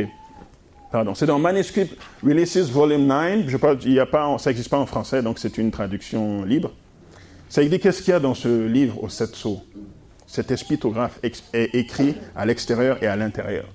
Pardon, 0.89 1.13
c'est 1.15 1.25
dans 1.25 1.37
Manuscript 1.37 1.97
Releases 2.23 2.71
Volume 2.71 3.07
9. 3.07 3.49
Je 3.49 3.57
parle, 3.57 3.77
il 3.83 3.91
y 3.91 3.99
a 3.99 4.05
pas, 4.05 4.37
ça 4.37 4.49
n'existe 4.49 4.69
pas 4.69 4.77
en 4.77 4.85
français, 4.85 5.21
donc 5.21 5.37
c'est 5.37 5.57
une 5.57 5.69
traduction 5.69 6.45
libre. 6.45 6.71
Ça 7.49 7.61
dit 7.63 7.79
qu'est-ce 7.79 8.01
qu'il 8.01 8.11
y 8.11 8.15
a 8.15 8.21
dans 8.21 8.33
ce 8.33 8.65
livre 8.67 9.03
aux 9.03 9.09
sept 9.09 9.35
sceaux? 9.35 9.61
Cet 10.25 10.49
espitographe 10.49 11.19
est 11.23 11.75
écrit 11.75 12.15
à 12.37 12.45
l'extérieur 12.45 13.03
et 13.03 13.07
à 13.07 13.17
l'intérieur. 13.17 13.65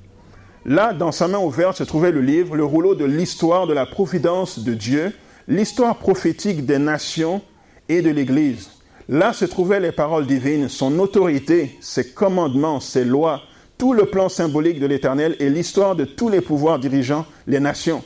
Là, 0.65 0.95
dans 0.95 1.13
sa 1.13 1.29
main 1.29 1.39
ouverte, 1.39 1.77
se 1.77 1.85
trouvait 1.85 2.13
le 2.13 2.23
livre, 2.23 2.57
le 2.57 2.65
rouleau 2.65 2.95
de 2.95 3.05
l'histoire 3.05 3.67
de 3.67 3.75
la 3.75 3.85
providence 3.85 4.61
de 4.61 4.73
Dieu, 4.73 5.13
l'histoire 5.49 5.97
prophétique 5.99 6.65
des 6.65 6.79
nations 6.79 7.43
et 7.91 8.01
de 8.01 8.11
l'Église. 8.11 8.71
Là 9.09 9.35
se 9.35 9.45
trouvaient 9.45 9.81
les 9.81 9.93
paroles 9.93 10.27
divines, 10.27 10.71
son 10.71 10.99
autorité, 10.99 11.77
ses 11.81 12.13
commandements, 12.13 12.81
ses 12.81 13.05
lois, 13.05 13.43
tout 13.83 13.95
le 13.95 14.07
plan 14.07 14.29
symbolique 14.29 14.79
de 14.79 14.87
l'Éternel 14.87 15.35
et 15.41 15.51
l'histoire 15.51 15.97
de 15.97 16.05
tous 16.05 16.29
les 16.29 16.41
pouvoirs 16.41 16.79
dirigeant 16.79 17.27
les 17.49 17.59
nations. 17.59 18.05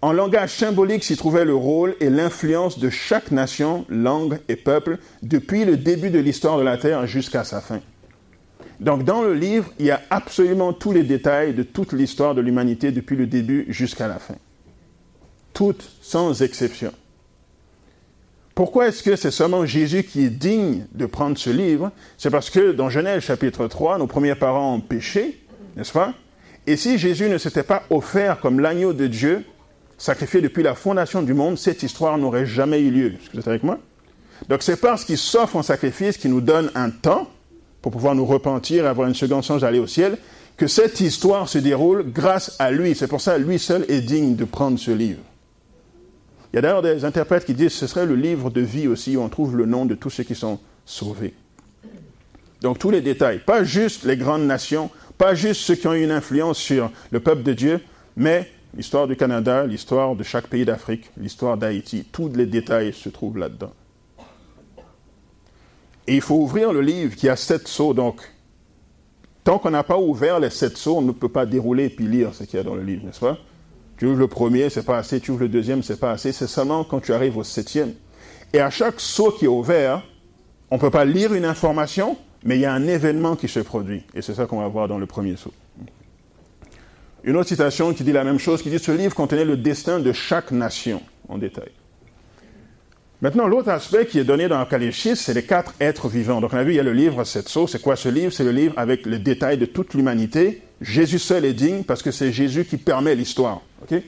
En 0.00 0.12
langage 0.12 0.56
symbolique 0.56 1.04
s'y 1.04 1.14
trouvait 1.14 1.44
le 1.44 1.54
rôle 1.54 1.94
et 2.00 2.08
l'influence 2.08 2.78
de 2.78 2.88
chaque 2.88 3.30
nation, 3.30 3.84
langue 3.90 4.38
et 4.48 4.56
peuple 4.56 4.96
depuis 5.22 5.66
le 5.66 5.76
début 5.76 6.08
de 6.08 6.18
l'histoire 6.18 6.56
de 6.56 6.62
la 6.62 6.78
Terre 6.78 7.06
jusqu'à 7.06 7.44
sa 7.44 7.60
fin. 7.60 7.80
Donc 8.80 9.04
dans 9.04 9.20
le 9.20 9.34
livre, 9.34 9.70
il 9.78 9.84
y 9.84 9.90
a 9.90 10.00
absolument 10.08 10.72
tous 10.72 10.92
les 10.92 11.02
détails 11.02 11.52
de 11.52 11.64
toute 11.64 11.92
l'histoire 11.92 12.34
de 12.34 12.40
l'humanité 12.40 12.90
depuis 12.90 13.16
le 13.16 13.26
début 13.26 13.66
jusqu'à 13.68 14.08
la 14.08 14.18
fin. 14.18 14.36
Toutes 15.52 15.86
sans 16.00 16.40
exception. 16.40 16.92
Pourquoi 18.54 18.88
est-ce 18.88 19.02
que 19.02 19.16
c'est 19.16 19.30
seulement 19.30 19.64
Jésus 19.64 20.02
qui 20.02 20.24
est 20.24 20.30
digne 20.30 20.84
de 20.92 21.06
prendre 21.06 21.38
ce 21.38 21.50
livre? 21.50 21.92
C'est 22.18 22.30
parce 22.30 22.50
que 22.50 22.72
dans 22.72 22.90
Genèse 22.90 23.22
chapitre 23.22 23.66
3, 23.66 23.98
nos 23.98 24.06
premiers 24.06 24.34
parents 24.34 24.74
ont 24.74 24.80
péché, 24.80 25.40
n'est-ce 25.76 25.92
pas? 25.92 26.14
Et 26.66 26.76
si 26.76 26.98
Jésus 26.98 27.28
ne 27.28 27.38
s'était 27.38 27.62
pas 27.62 27.84
offert 27.90 28.40
comme 28.40 28.60
l'agneau 28.60 28.92
de 28.92 29.06
Dieu, 29.06 29.44
sacrifié 29.96 30.40
depuis 30.40 30.62
la 30.62 30.74
fondation 30.74 31.22
du 31.22 31.32
monde, 31.32 31.58
cette 31.58 31.82
histoire 31.82 32.18
n'aurait 32.18 32.46
jamais 32.46 32.80
eu 32.80 32.90
lieu. 32.90 33.14
Êtes 33.36 33.48
avec 33.48 33.62
moi? 33.62 33.78
Donc 34.48 34.62
c'est 34.62 34.76
parce 34.76 35.04
qu'il 35.04 35.18
s'offre 35.18 35.56
en 35.56 35.62
sacrifice, 35.62 36.16
qu'il 36.18 36.30
nous 36.30 36.40
donne 36.40 36.70
un 36.74 36.90
temps 36.90 37.28
pour 37.82 37.92
pouvoir 37.92 38.14
nous 38.14 38.26
repentir, 38.26 38.86
avoir 38.86 39.08
une 39.08 39.14
seconde 39.14 39.42
chance 39.42 39.62
d'aller 39.62 39.78
au 39.78 39.86
ciel, 39.86 40.18
que 40.56 40.66
cette 40.66 41.00
histoire 41.00 41.48
se 41.48 41.58
déroule 41.58 42.04
grâce 42.12 42.56
à 42.58 42.70
lui. 42.70 42.94
C'est 42.94 43.06
pour 43.06 43.20
ça 43.20 43.36
que 43.36 43.42
lui 43.42 43.58
seul 43.58 43.86
est 43.88 44.02
digne 44.02 44.36
de 44.36 44.44
prendre 44.44 44.78
ce 44.78 44.90
livre. 44.90 45.20
Il 46.52 46.56
y 46.56 46.58
a 46.58 46.62
d'ailleurs 46.62 46.82
des 46.82 47.04
interprètes 47.04 47.44
qui 47.44 47.54
disent 47.54 47.72
que 47.72 47.78
ce 47.78 47.86
serait 47.86 48.06
le 48.06 48.16
livre 48.16 48.50
de 48.50 48.60
vie 48.60 48.88
aussi 48.88 49.16
où 49.16 49.22
on 49.22 49.28
trouve 49.28 49.56
le 49.56 49.66
nom 49.66 49.86
de 49.86 49.94
tous 49.94 50.10
ceux 50.10 50.24
qui 50.24 50.34
sont 50.34 50.58
sauvés. 50.84 51.34
Donc 52.60 52.78
tous 52.78 52.90
les 52.90 53.00
détails, 53.00 53.38
pas 53.38 53.62
juste 53.62 54.04
les 54.04 54.16
grandes 54.16 54.46
nations, 54.46 54.90
pas 55.16 55.34
juste 55.34 55.62
ceux 55.62 55.76
qui 55.76 55.86
ont 55.86 55.94
eu 55.94 56.02
une 56.02 56.10
influence 56.10 56.58
sur 56.58 56.90
le 57.10 57.20
peuple 57.20 57.42
de 57.42 57.52
Dieu, 57.52 57.80
mais 58.16 58.50
l'histoire 58.74 59.06
du 59.06 59.16
Canada, 59.16 59.64
l'histoire 59.64 60.16
de 60.16 60.24
chaque 60.24 60.48
pays 60.48 60.64
d'Afrique, 60.64 61.10
l'histoire 61.16 61.56
d'Haïti, 61.56 62.04
tous 62.10 62.28
les 62.34 62.46
détails 62.46 62.92
se 62.92 63.08
trouvent 63.08 63.38
là-dedans. 63.38 63.72
Et 66.06 66.16
il 66.16 66.20
faut 66.20 66.36
ouvrir 66.36 66.72
le 66.72 66.80
livre 66.80 67.14
qui 67.14 67.28
a 67.28 67.36
sept 67.36 67.68
sceaux, 67.68 67.94
donc 67.94 68.20
tant 69.44 69.58
qu'on 69.58 69.70
n'a 69.70 69.84
pas 69.84 69.98
ouvert 69.98 70.40
les 70.40 70.50
sept 70.50 70.76
sceaux, 70.76 70.98
on 70.98 71.02
ne 71.02 71.12
peut 71.12 71.28
pas 71.28 71.46
dérouler 71.46 71.84
et 71.84 71.90
puis 71.90 72.08
lire 72.08 72.34
ce 72.34 72.42
qu'il 72.42 72.56
y 72.56 72.60
a 72.60 72.64
dans 72.64 72.74
le 72.74 72.82
livre, 72.82 73.06
n'est-ce 73.06 73.20
pas? 73.20 73.38
Tu 74.00 74.06
ouvres 74.06 74.18
le 74.18 74.28
premier, 74.28 74.70
c'est 74.70 74.82
pas 74.82 74.96
assez, 74.96 75.20
tu 75.20 75.30
ouvres 75.30 75.42
le 75.42 75.50
deuxième, 75.50 75.82
c'est 75.82 76.00
pas 76.00 76.12
assez, 76.12 76.32
c'est 76.32 76.46
seulement 76.46 76.84
quand 76.84 77.00
tu 77.00 77.12
arrives 77.12 77.36
au 77.36 77.44
septième. 77.44 77.92
Et 78.54 78.58
à 78.58 78.70
chaque 78.70 78.98
sceau 78.98 79.30
qui 79.30 79.44
est 79.44 79.48
ouvert, 79.48 80.02
on 80.70 80.76
ne 80.76 80.80
peut 80.80 80.88
pas 80.88 81.04
lire 81.04 81.34
une 81.34 81.44
information, 81.44 82.16
mais 82.42 82.56
il 82.56 82.62
y 82.62 82.64
a 82.64 82.72
un 82.72 82.88
événement 82.88 83.36
qui 83.36 83.46
se 83.46 83.60
produit. 83.60 84.02
Et 84.14 84.22
c'est 84.22 84.32
ça 84.32 84.46
qu'on 84.46 84.60
va 84.60 84.68
voir 84.68 84.88
dans 84.88 84.96
le 84.96 85.04
premier 85.04 85.36
sceau. 85.36 85.52
Une 87.24 87.36
autre 87.36 87.50
citation 87.50 87.92
qui 87.92 88.02
dit 88.02 88.12
la 88.12 88.24
même 88.24 88.38
chose, 88.38 88.62
qui 88.62 88.70
dit 88.70 88.78
ce 88.78 88.90
livre 88.90 89.14
contenait 89.14 89.44
le 89.44 89.58
destin 89.58 90.00
de 90.00 90.14
chaque 90.14 90.50
nation 90.50 91.02
en 91.28 91.36
détail. 91.36 91.68
Maintenant, 93.20 93.48
l'autre 93.48 93.68
aspect 93.68 94.06
qui 94.06 94.18
est 94.18 94.24
donné 94.24 94.48
dans 94.48 94.58
Apocalypse, 94.60 95.12
c'est 95.16 95.34
les 95.34 95.44
quatre 95.44 95.74
êtres 95.78 96.08
vivants. 96.08 96.40
Donc, 96.40 96.54
on 96.54 96.56
a 96.56 96.64
vu, 96.64 96.72
il 96.72 96.76
y 96.76 96.80
a 96.80 96.82
le 96.82 96.94
livre 96.94 97.22
Sept 97.24 97.50
Sceaux. 97.50 97.66
C'est 97.66 97.82
quoi 97.82 97.96
ce 97.96 98.08
livre? 98.08 98.32
C'est 98.32 98.44
le 98.44 98.52
livre 98.52 98.72
avec 98.78 99.04
le 99.04 99.18
détail 99.18 99.58
de 99.58 99.66
toute 99.66 99.92
l'humanité. 99.92 100.62
Jésus 100.80 101.18
seul 101.18 101.44
est 101.44 101.52
digne 101.52 101.84
parce 101.84 102.02
que 102.02 102.10
c'est 102.10 102.32
Jésus 102.32 102.64
qui 102.64 102.76
permet 102.76 103.14
l'histoire. 103.14 103.60
Ok? 103.82 104.00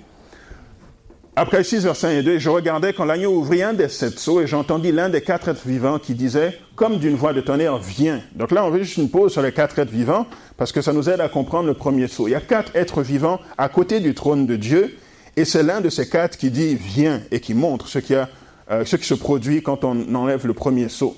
Après 1.34 1.64
6 1.64 1.84
versets 1.84 2.08
1 2.08 2.10
et 2.10 2.22
2, 2.22 2.38
je 2.38 2.50
regardais 2.50 2.92
quand 2.92 3.06
l'agneau 3.06 3.32
ouvrit 3.32 3.62
un 3.62 3.72
des 3.72 3.88
sept 3.88 4.18
sceaux 4.18 4.42
et 4.42 4.46
j'entendis 4.46 4.92
l'un 4.92 5.08
des 5.08 5.22
quatre 5.22 5.48
êtres 5.48 5.66
vivants 5.66 5.98
qui 5.98 6.12
disait, 6.12 6.58
comme 6.74 6.98
d'une 6.98 7.14
voix 7.14 7.32
de 7.32 7.40
tonnerre, 7.40 7.78
viens. 7.78 8.20
Donc 8.34 8.50
là, 8.50 8.66
on 8.66 8.70
veut 8.70 8.82
juste 8.82 8.98
une 8.98 9.08
pause 9.08 9.32
sur 9.32 9.40
les 9.40 9.52
quatre 9.52 9.78
êtres 9.78 9.92
vivants 9.92 10.26
parce 10.58 10.72
que 10.72 10.82
ça 10.82 10.92
nous 10.92 11.08
aide 11.08 11.22
à 11.22 11.30
comprendre 11.30 11.66
le 11.66 11.74
premier 11.74 12.06
sceau. 12.06 12.28
Il 12.28 12.32
y 12.32 12.34
a 12.34 12.40
quatre 12.40 12.76
êtres 12.76 13.00
vivants 13.00 13.40
à 13.56 13.70
côté 13.70 14.00
du 14.00 14.12
trône 14.12 14.46
de 14.46 14.56
Dieu 14.56 14.94
et 15.36 15.46
c'est 15.46 15.62
l'un 15.62 15.80
de 15.80 15.88
ces 15.88 16.06
quatre 16.06 16.36
qui 16.36 16.50
dit, 16.50 16.74
viens 16.74 17.22
et 17.30 17.40
qui 17.40 17.54
montre 17.54 17.88
ce 17.88 17.98
qui, 17.98 18.14
euh, 18.14 18.84
ce 18.84 18.96
qui 18.96 19.06
se 19.06 19.14
produit 19.14 19.62
quand 19.62 19.84
on 19.84 20.14
enlève 20.14 20.46
le 20.46 20.52
premier 20.52 20.90
sceau. 20.90 21.16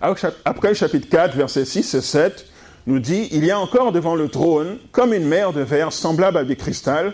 Après 0.00 0.74
chapitre 0.74 1.08
4, 1.10 1.36
versets 1.36 1.66
6 1.66 1.94
et 1.94 2.00
7, 2.00 2.46
nous 2.86 3.00
dit, 3.00 3.28
il 3.32 3.44
y 3.44 3.50
a 3.50 3.58
encore 3.58 3.92
devant 3.92 4.14
le 4.14 4.28
trône, 4.28 4.78
comme 4.92 5.12
une 5.12 5.26
mer 5.26 5.52
de 5.52 5.60
verre 5.60 5.92
semblable 5.92 6.38
à 6.38 6.44
du 6.44 6.56
cristal, 6.56 7.12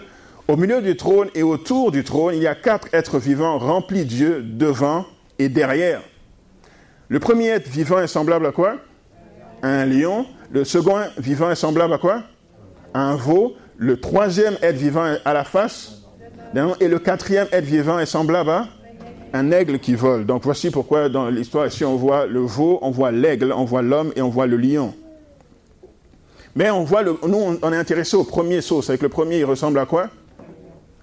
au 0.48 0.56
milieu 0.56 0.82
du 0.82 0.96
trône 0.96 1.28
et 1.34 1.42
autour 1.42 1.92
du 1.92 2.04
trône, 2.04 2.34
il 2.34 2.42
y 2.42 2.46
a 2.46 2.54
quatre 2.54 2.88
êtres 2.92 3.18
vivants 3.18 3.58
remplis 3.58 4.04
Dieu 4.04 4.42
devant 4.42 5.06
et 5.38 5.48
derrière. 5.48 6.02
Le 7.08 7.20
premier 7.20 7.48
être 7.48 7.68
vivant 7.68 8.00
est 8.00 8.06
semblable 8.06 8.46
à 8.46 8.52
quoi? 8.52 8.76
Un 9.62 9.86
lion. 9.86 10.26
Le 10.50 10.64
second 10.64 10.98
vivant 11.18 11.50
est 11.50 11.56
semblable 11.56 11.94
à 11.94 11.98
quoi? 11.98 12.22
Un 12.92 13.14
veau. 13.14 13.54
Le 13.78 14.00
troisième 14.00 14.56
être 14.62 14.76
vivant 14.76 15.06
est 15.06 15.20
à 15.24 15.32
la 15.32 15.44
face 15.44 16.02
Et 16.80 16.88
le 16.88 16.98
quatrième 16.98 17.46
être 17.52 17.64
vivant 17.64 17.98
est 17.98 18.06
semblable 18.06 18.50
à 18.50 18.68
un 19.32 19.50
aigle 19.50 19.78
qui 19.78 19.94
vole. 19.94 20.26
Donc 20.26 20.42
voici 20.44 20.70
pourquoi 20.70 21.08
dans 21.08 21.30
l'histoire 21.30 21.66
ici 21.66 21.84
on 21.84 21.96
voit 21.96 22.26
le 22.26 22.40
veau, 22.40 22.78
on 22.82 22.90
voit 22.90 23.12
l'aigle, 23.12 23.52
on 23.56 23.64
voit 23.64 23.82
l'homme 23.82 24.12
et 24.16 24.22
on 24.22 24.28
voit 24.28 24.46
le 24.46 24.56
lion. 24.56 24.94
Mais 26.54 26.70
on 26.70 26.84
voit 26.84 27.02
le, 27.02 27.16
nous 27.26 27.58
on 27.62 27.72
est 27.72 27.76
intéressé 27.76 28.16
au 28.16 28.24
premier 28.24 28.60
saut. 28.60 28.82
C'est 28.82 28.98
que 28.98 29.02
le 29.02 29.08
premier 29.08 29.38
il 29.38 29.44
ressemble 29.44 29.78
à 29.78 29.86
quoi? 29.86 30.10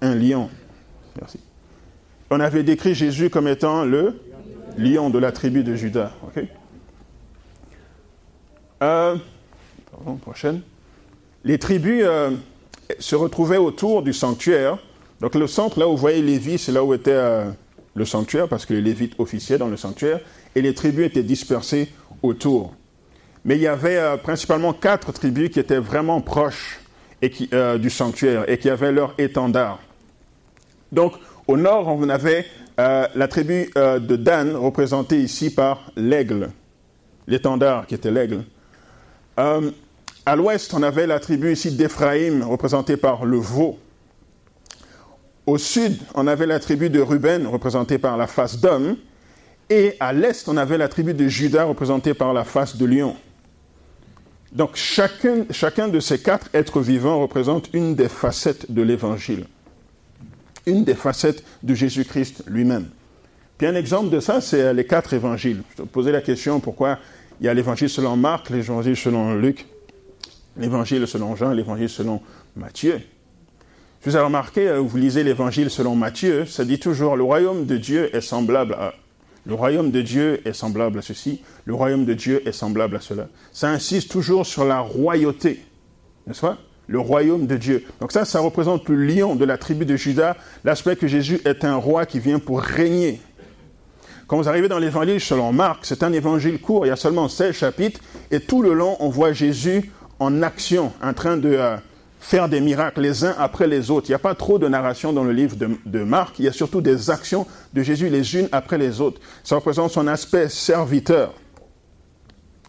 Un 0.00 0.14
lion. 0.14 0.48
Merci. 1.18 1.40
On 2.30 2.38
avait 2.40 2.62
décrit 2.62 2.94
Jésus 2.94 3.28
comme 3.28 3.48
étant 3.48 3.84
le 3.84 4.20
lion 4.78 5.10
de 5.10 5.18
la 5.18 5.32
tribu 5.32 5.64
de 5.64 5.74
Judas. 5.74 6.12
Euh, 8.82 9.16
pardon, 9.90 10.16
prochaine. 10.16 10.62
Les 11.44 11.58
tribus 11.58 12.02
euh, 12.04 12.30
se 12.98 13.16
retrouvaient 13.16 13.56
autour 13.56 14.02
du 14.02 14.12
sanctuaire. 14.12 14.78
Donc 15.20 15.34
le 15.34 15.46
centre, 15.46 15.78
là 15.78 15.86
où 15.86 15.90
vous 15.90 15.96
voyez 15.96 16.22
Lévi, 16.22 16.56
c'est 16.56 16.72
là 16.72 16.82
où 16.84 16.94
était 16.94 17.10
euh, 17.10 17.50
le 17.94 18.04
sanctuaire, 18.04 18.48
parce 18.48 18.64
que 18.64 18.72
les 18.72 18.80
Lévites 18.80 19.14
officiaient 19.18 19.58
dans 19.58 19.68
le 19.68 19.76
sanctuaire, 19.76 20.20
et 20.54 20.62
les 20.62 20.74
tribus 20.74 21.06
étaient 21.06 21.22
dispersées 21.22 21.92
autour. 22.22 22.74
Mais 23.44 23.56
il 23.56 23.62
y 23.62 23.66
avait 23.66 24.18
principalement 24.22 24.72
quatre 24.72 25.12
tribus 25.12 25.50
qui 25.50 25.60
étaient 25.60 25.78
vraiment 25.78 26.20
proches 26.20 26.80
qui, 27.22 27.48
du 27.78 27.90
sanctuaire 27.90 28.48
et 28.50 28.58
qui 28.58 28.68
avaient 28.68 28.92
leur 28.92 29.14
étendard. 29.18 29.78
Donc, 30.92 31.14
au 31.46 31.56
nord, 31.56 31.88
on 31.88 32.08
avait 32.08 32.46
euh, 32.78 33.06
la 33.14 33.28
tribu 33.28 33.70
euh, 33.76 33.98
de 33.98 34.16
Dan, 34.16 34.56
représentée 34.56 35.20
ici 35.20 35.52
par 35.52 35.90
l'aigle, 35.96 36.50
l'étendard 37.26 37.86
qui 37.86 37.94
était 37.94 38.10
l'aigle. 38.10 38.44
Euh, 39.38 39.70
à 40.24 40.36
l'ouest, 40.36 40.72
on 40.74 40.82
avait 40.82 41.06
la 41.06 41.20
tribu 41.20 41.52
ici 41.52 41.72
d'Éphraïm, 41.72 42.42
représentée 42.42 42.96
par 42.96 43.24
le 43.24 43.36
veau. 43.36 43.78
Au 45.46 45.58
sud, 45.58 45.98
on 46.14 46.26
avait 46.26 46.46
la 46.46 46.60
tribu 46.60 46.90
de 46.90 47.00
Ruben, 47.00 47.46
représentée 47.46 47.98
par 47.98 48.16
la 48.16 48.26
face 48.26 48.60
d'homme. 48.60 48.96
Et 49.68 49.96
à 50.00 50.12
l'est, 50.12 50.48
on 50.48 50.56
avait 50.56 50.78
la 50.78 50.88
tribu 50.88 51.14
de 51.14 51.28
Judas, 51.28 51.64
représentée 51.64 52.14
par 52.14 52.32
la 52.32 52.44
face 52.44 52.76
de 52.76 52.86
lion. 52.86 53.16
Donc 54.52 54.74
chacun, 54.74 55.88
de 55.88 56.00
ces 56.00 56.20
quatre 56.20 56.48
êtres 56.54 56.80
vivants 56.80 57.20
représente 57.20 57.70
une 57.72 57.94
des 57.94 58.08
facettes 58.08 58.70
de 58.70 58.82
l'évangile 58.82 59.46
une 60.66 60.84
des 60.84 60.94
facettes 60.94 61.44
de 61.62 61.74
Jésus-Christ 61.74 62.44
lui-même. 62.46 62.88
Puis 63.58 63.66
un 63.66 63.74
exemple 63.74 64.10
de 64.10 64.20
ça, 64.20 64.40
c'est 64.40 64.72
les 64.72 64.86
quatre 64.86 65.12
évangiles. 65.12 65.62
Je 65.70 65.82
te 65.82 65.88
posais 65.88 66.12
la 66.12 66.20
question 66.20 66.60
pourquoi 66.60 66.98
il 67.40 67.46
y 67.46 67.48
a 67.48 67.54
l'évangile 67.54 67.88
selon 67.88 68.16
Marc, 68.16 68.50
l'évangile 68.50 68.96
selon 68.96 69.34
Luc, 69.34 69.66
l'évangile 70.56 71.06
selon 71.06 71.36
Jean, 71.36 71.52
l'évangile 71.52 71.88
selon 71.88 72.20
Matthieu. 72.56 73.00
Vous 74.02 74.16
avez 74.16 74.24
remarqué, 74.24 74.66
euh, 74.66 74.78
vous 74.78 74.96
lisez 74.96 75.22
l'évangile 75.24 75.68
selon 75.68 75.94
Matthieu, 75.94 76.46
ça 76.46 76.64
dit 76.64 76.78
toujours 76.78 77.16
le 77.16 77.22
royaume 77.22 77.66
de 77.66 77.76
Dieu 77.76 78.14
est 78.16 78.22
semblable 78.22 78.74
à 78.74 78.94
le 79.50 79.56
royaume 79.56 79.90
de 79.90 80.00
Dieu 80.00 80.40
est 80.44 80.52
semblable 80.52 81.00
à 81.00 81.02
ceci, 81.02 81.42
le 81.64 81.74
royaume 81.74 82.04
de 82.04 82.14
Dieu 82.14 82.40
est 82.46 82.52
semblable 82.52 82.94
à 82.94 83.00
cela. 83.00 83.26
Ça 83.52 83.68
insiste 83.68 84.08
toujours 84.08 84.46
sur 84.46 84.64
la 84.64 84.78
royauté, 84.78 85.64
n'est-ce 86.28 86.40
pas? 86.40 86.56
Le 86.86 87.00
royaume 87.00 87.48
de 87.48 87.56
Dieu. 87.56 87.84
Donc 88.00 88.12
ça, 88.12 88.24
ça 88.24 88.38
représente 88.38 88.88
le 88.88 88.94
lion 88.94 89.34
de 89.34 89.44
la 89.44 89.58
tribu 89.58 89.84
de 89.86 89.96
Judas, 89.96 90.36
l'aspect 90.62 90.94
que 90.94 91.08
Jésus 91.08 91.40
est 91.44 91.64
un 91.64 91.74
roi 91.74 92.06
qui 92.06 92.20
vient 92.20 92.38
pour 92.38 92.60
régner. 92.60 93.20
Quand 94.28 94.36
vous 94.36 94.48
arrivez 94.48 94.68
dans 94.68 94.78
l'évangile 94.78 95.20
selon 95.20 95.52
Marc, 95.52 95.84
c'est 95.84 96.04
un 96.04 96.12
évangile 96.12 96.60
court, 96.60 96.86
il 96.86 96.90
y 96.90 96.92
a 96.92 96.96
seulement 96.96 97.26
16 97.26 97.52
chapitres, 97.52 98.00
et 98.30 98.38
tout 98.38 98.62
le 98.62 98.72
long, 98.72 98.96
on 99.00 99.08
voit 99.08 99.32
Jésus 99.32 99.90
en 100.20 100.44
action, 100.44 100.92
en 101.02 101.12
train 101.12 101.36
de 101.36 101.50
euh, 101.50 101.76
faire 102.20 102.48
des 102.48 102.60
miracles 102.60 103.00
les 103.00 103.24
uns 103.24 103.34
après 103.38 103.66
les 103.66 103.90
autres. 103.90 104.08
Il 104.08 104.12
n'y 104.12 104.16
a 104.16 104.20
pas 104.20 104.34
trop 104.34 104.58
de 104.58 104.68
narration 104.68 105.12
dans 105.12 105.24
le 105.24 105.32
livre 105.32 105.56
de, 105.56 105.70
de, 105.86 106.02
Marc, 106.04 106.38
il 106.38 106.44
y 106.44 106.48
a 106.48 106.52
surtout 106.52 106.80
des 106.80 107.10
actions 107.10 107.46
de 107.72 107.82
Jésus 107.82 108.08
les 108.08 108.36
unes 108.36 108.48
après 108.52 108.78
les 108.78 109.00
autres. 109.00 109.20
Ça 109.42 109.56
représente 109.56 109.90
son 109.90 110.06
aspect 110.06 110.48
serviteur, 110.48 111.34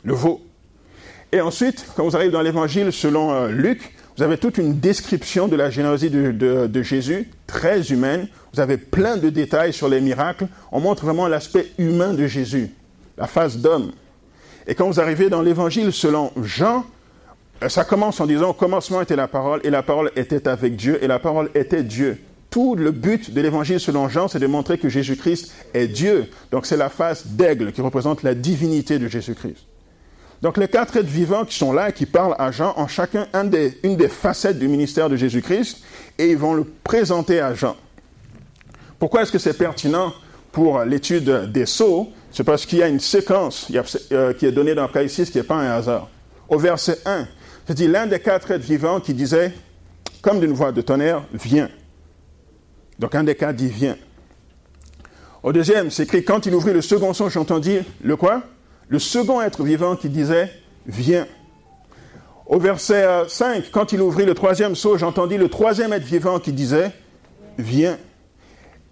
le 0.03 0.13
veau. 0.13 0.41
Et 1.31 1.41
ensuite, 1.41 1.85
quand 1.95 2.03
vous 2.03 2.15
arrivez 2.15 2.31
dans 2.31 2.41
l'évangile 2.41 2.91
selon 2.91 3.31
euh, 3.31 3.47
Luc, 3.49 3.93
vous 4.17 4.23
avez 4.23 4.37
toute 4.37 4.57
une 4.57 4.79
description 4.79 5.47
de 5.47 5.55
la 5.55 5.69
générosité 5.69 6.33
de, 6.33 6.83
Jésus, 6.83 7.29
très 7.47 7.91
humaine. 7.91 8.27
Vous 8.53 8.59
avez 8.59 8.77
plein 8.77 9.17
de 9.17 9.29
détails 9.29 9.71
sur 9.71 9.87
les 9.87 10.01
miracles. 10.01 10.47
On 10.71 10.81
montre 10.81 11.05
vraiment 11.05 11.27
l'aspect 11.27 11.71
humain 11.77 12.13
de 12.13 12.27
Jésus, 12.27 12.71
la 13.17 13.27
face 13.27 13.57
d'homme. 13.57 13.93
Et 14.67 14.75
quand 14.75 14.87
vous 14.87 14.99
arrivez 14.99 15.29
dans 15.29 15.41
l'évangile 15.41 15.93
selon 15.93 16.31
Jean, 16.43 16.85
ça 17.69 17.83
commence 17.83 18.19
en 18.19 18.25
disant 18.25 18.49
au 18.49 18.53
commencement 18.53 19.01
était 19.01 19.15
la 19.15 19.27
parole 19.27 19.61
et 19.63 19.69
la 19.69 19.83
parole 19.83 20.11
était 20.15 20.47
avec 20.47 20.75
Dieu 20.75 21.03
et 21.03 21.07
la 21.07 21.19
parole 21.19 21.49
était 21.53 21.83
Dieu. 21.83 22.17
Tout 22.49 22.75
le 22.75 22.91
but 22.91 23.33
de 23.33 23.39
l'évangile 23.39 23.79
selon 23.79 24.09
Jean, 24.09 24.27
c'est 24.27 24.39
de 24.39 24.47
montrer 24.47 24.77
que 24.77 24.89
Jésus-Christ 24.89 25.53
est 25.73 25.87
Dieu. 25.87 26.29
Donc 26.51 26.65
c'est 26.65 26.77
la 26.77 26.89
face 26.89 27.27
d'aigle 27.27 27.71
qui 27.71 27.81
représente 27.81 28.23
la 28.23 28.33
divinité 28.33 28.99
de 28.99 29.07
Jésus-Christ. 29.07 29.67
Donc 30.41 30.57
les 30.57 30.67
quatre 30.67 30.97
êtres 30.97 31.07
vivants 31.07 31.45
qui 31.45 31.55
sont 31.55 31.71
là 31.71 31.89
et 31.89 31.93
qui 31.93 32.05
parlent 32.05 32.35
à 32.39 32.51
Jean 32.51 32.73
ont 32.77 32.87
chacun 32.87 33.27
une 33.83 33.95
des 33.95 34.07
facettes 34.09 34.57
du 34.57 34.67
ministère 34.67 35.07
de 35.07 35.15
Jésus-Christ 35.15 35.83
et 36.17 36.31
ils 36.31 36.37
vont 36.37 36.55
le 36.55 36.63
présenter 36.63 37.39
à 37.39 37.53
Jean. 37.53 37.75
Pourquoi 38.97 39.21
est-ce 39.21 39.31
que 39.31 39.39
c'est 39.39 39.57
pertinent 39.57 40.13
pour 40.51 40.83
l'étude 40.83 41.51
des 41.51 41.65
sceaux? 41.65 42.09
C'est 42.31 42.43
parce 42.43 42.65
qu'il 42.65 42.79
y 42.79 42.83
a 42.83 42.87
une 42.87 42.99
séquence 42.99 43.71
euh, 44.11 44.33
qui 44.33 44.45
est 44.45 44.51
donnée 44.51 44.73
dans 44.73 44.87
6 44.87 45.29
qui 45.29 45.37
n'est 45.37 45.43
pas 45.43 45.55
un 45.55 45.71
hasard. 45.71 46.09
Au 46.49 46.57
verset 46.57 46.97
1, 47.05 47.27
c'est 47.67 47.73
dit 47.73 47.87
l'un 47.87 48.07
des 48.07 48.19
quatre 48.19 48.51
êtres 48.51 48.65
vivants 48.65 48.99
qui 48.99 49.13
disait, 49.13 49.53
comme 50.21 50.39
d'une 50.39 50.53
voix 50.53 50.71
de 50.71 50.81
tonnerre, 50.81 51.23
viens. 51.33 51.69
Donc 52.99 53.15
un 53.15 53.23
des 53.23 53.35
quatre 53.35 53.55
dit 53.55 53.67
viens. 53.67 53.97
Au 55.43 55.51
deuxième, 55.51 55.89
c'est 55.89 56.03
écrit 56.03 56.23
quand 56.23 56.45
il 56.45 56.53
ouvrit 56.53 56.73
le 56.73 56.81
second 56.81 57.13
son, 57.13 57.29
j'entendis 57.29 57.79
le 58.03 58.15
quoi? 58.15 58.43
Le 58.89 58.99
second 58.99 59.41
être 59.41 59.63
vivant 59.63 59.95
qui 59.95 60.09
disait 60.09 60.51
Viens. 60.85 61.25
Au 62.45 62.59
verset 62.59 63.05
5, 63.27 63.57
euh, 63.57 63.61
quand 63.71 63.93
il 63.93 64.01
ouvrit 64.01 64.25
le 64.25 64.33
troisième 64.33 64.75
seau, 64.75 64.97
j'entendis 64.97 65.37
le 65.37 65.47
troisième 65.47 65.93
être 65.93 66.03
vivant 66.03 66.39
qui 66.39 66.51
disait 66.51 66.91
Viens. 67.57 67.97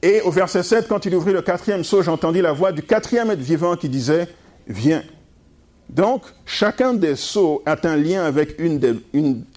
Et 0.01 0.21
au 0.21 0.31
verset 0.31 0.63
7, 0.63 0.87
quand 0.87 1.05
il 1.05 1.13
ouvrit 1.13 1.33
le 1.33 1.41
quatrième 1.41 1.83
seau, 1.83 2.01
j'entendis 2.01 2.41
la 2.41 2.53
voix 2.53 2.71
du 2.71 2.81
quatrième 2.81 3.29
être 3.29 3.39
vivant 3.39 3.75
qui 3.75 3.89
disait 3.89 4.27
Viens. 4.67 5.03
Donc, 5.89 6.21
chacun 6.45 6.93
des 6.93 7.15
seaux 7.15 7.63
a 7.65 7.75
un 7.83 7.97
lien 7.97 8.23
avec 8.23 8.59
une 8.59 8.77
des, 8.77 8.93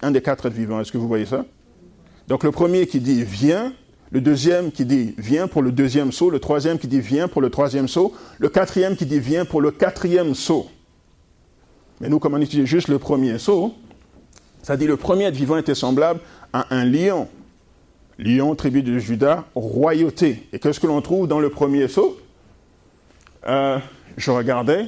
un 0.01 0.11
des 0.11 0.21
quatre 0.21 0.47
êtres 0.47 0.55
vivants. 0.55 0.81
Est-ce 0.81 0.91
que 0.91 0.97
vous 0.97 1.07
voyez 1.07 1.25
ça? 1.25 1.45
Donc 2.27 2.43
le 2.43 2.51
premier 2.51 2.87
qui 2.87 2.99
dit 2.99 3.23
viens, 3.23 3.73
le 4.11 4.21
deuxième 4.21 4.71
qui 4.71 4.85
dit 4.85 5.13
viens 5.17 5.47
pour 5.47 5.61
le 5.61 5.71
deuxième 5.71 6.11
saut, 6.11 6.29
le 6.29 6.39
troisième 6.39 6.79
qui 6.79 6.87
dit 6.87 7.01
viens 7.01 7.27
pour 7.27 7.41
le 7.41 7.49
troisième 7.49 7.87
saut, 7.87 8.13
le 8.39 8.49
quatrième 8.49 8.95
qui 8.95 9.05
dit 9.05 9.19
viens 9.19 9.45
pour 9.45 9.61
le 9.61 9.71
quatrième 9.71 10.33
saut. 10.33 10.67
Mais 11.99 12.09
nous, 12.09 12.19
comme 12.19 12.33
on 12.33 12.41
utilise 12.41 12.65
juste 12.65 12.87
le 12.87 12.97
premier 12.97 13.37
saut, 13.37 13.73
ça 14.61 14.77
dit 14.77 14.87
le 14.87 14.97
premier 14.97 15.25
être 15.25 15.35
vivant 15.35 15.57
était 15.57 15.75
semblable 15.75 16.21
à 16.53 16.73
un 16.73 16.85
lion. 16.85 17.27
Lion, 18.17 18.55
tribu 18.55 18.83
de 18.83 18.99
Judas, 18.99 19.45
royauté. 19.55 20.47
Et 20.53 20.59
qu'est-ce 20.59 20.79
que 20.79 20.87
l'on 20.87 21.01
trouve 21.01 21.27
dans 21.27 21.39
le 21.39 21.49
premier 21.49 21.87
saut 21.87 22.17
euh, 23.47 23.79
Je 24.17 24.31
regardais, 24.31 24.87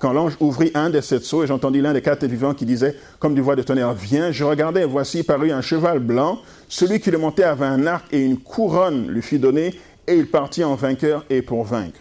quand 0.00 0.14
l'ange 0.14 0.36
ouvrit 0.40 0.70
un 0.74 0.88
des 0.88 1.02
sept 1.02 1.22
sceaux, 1.22 1.44
et 1.44 1.46
j'entendis 1.46 1.82
l'un 1.82 1.92
des 1.92 2.00
quatre 2.00 2.24
vivants 2.24 2.54
qui 2.54 2.64
disait, 2.64 2.96
comme 3.18 3.34
du 3.34 3.42
voix 3.42 3.54
de 3.54 3.62
tonnerre, 3.62 3.92
Viens, 3.92 4.32
je 4.32 4.44
regardais, 4.44 4.84
voici 4.84 5.22
parut 5.22 5.52
un 5.52 5.60
cheval 5.60 5.98
blanc. 5.98 6.38
Celui 6.68 7.00
qui 7.00 7.10
le 7.10 7.18
montait 7.18 7.44
avait 7.44 7.66
un 7.66 7.86
arc 7.86 8.06
et 8.10 8.24
une 8.24 8.38
couronne 8.38 9.08
lui 9.08 9.20
fut 9.20 9.38
donnée, 9.38 9.78
et 10.08 10.14
il 10.14 10.28
partit 10.28 10.64
en 10.64 10.74
vainqueur 10.74 11.26
et 11.28 11.42
pour 11.42 11.64
vaincre. 11.64 12.00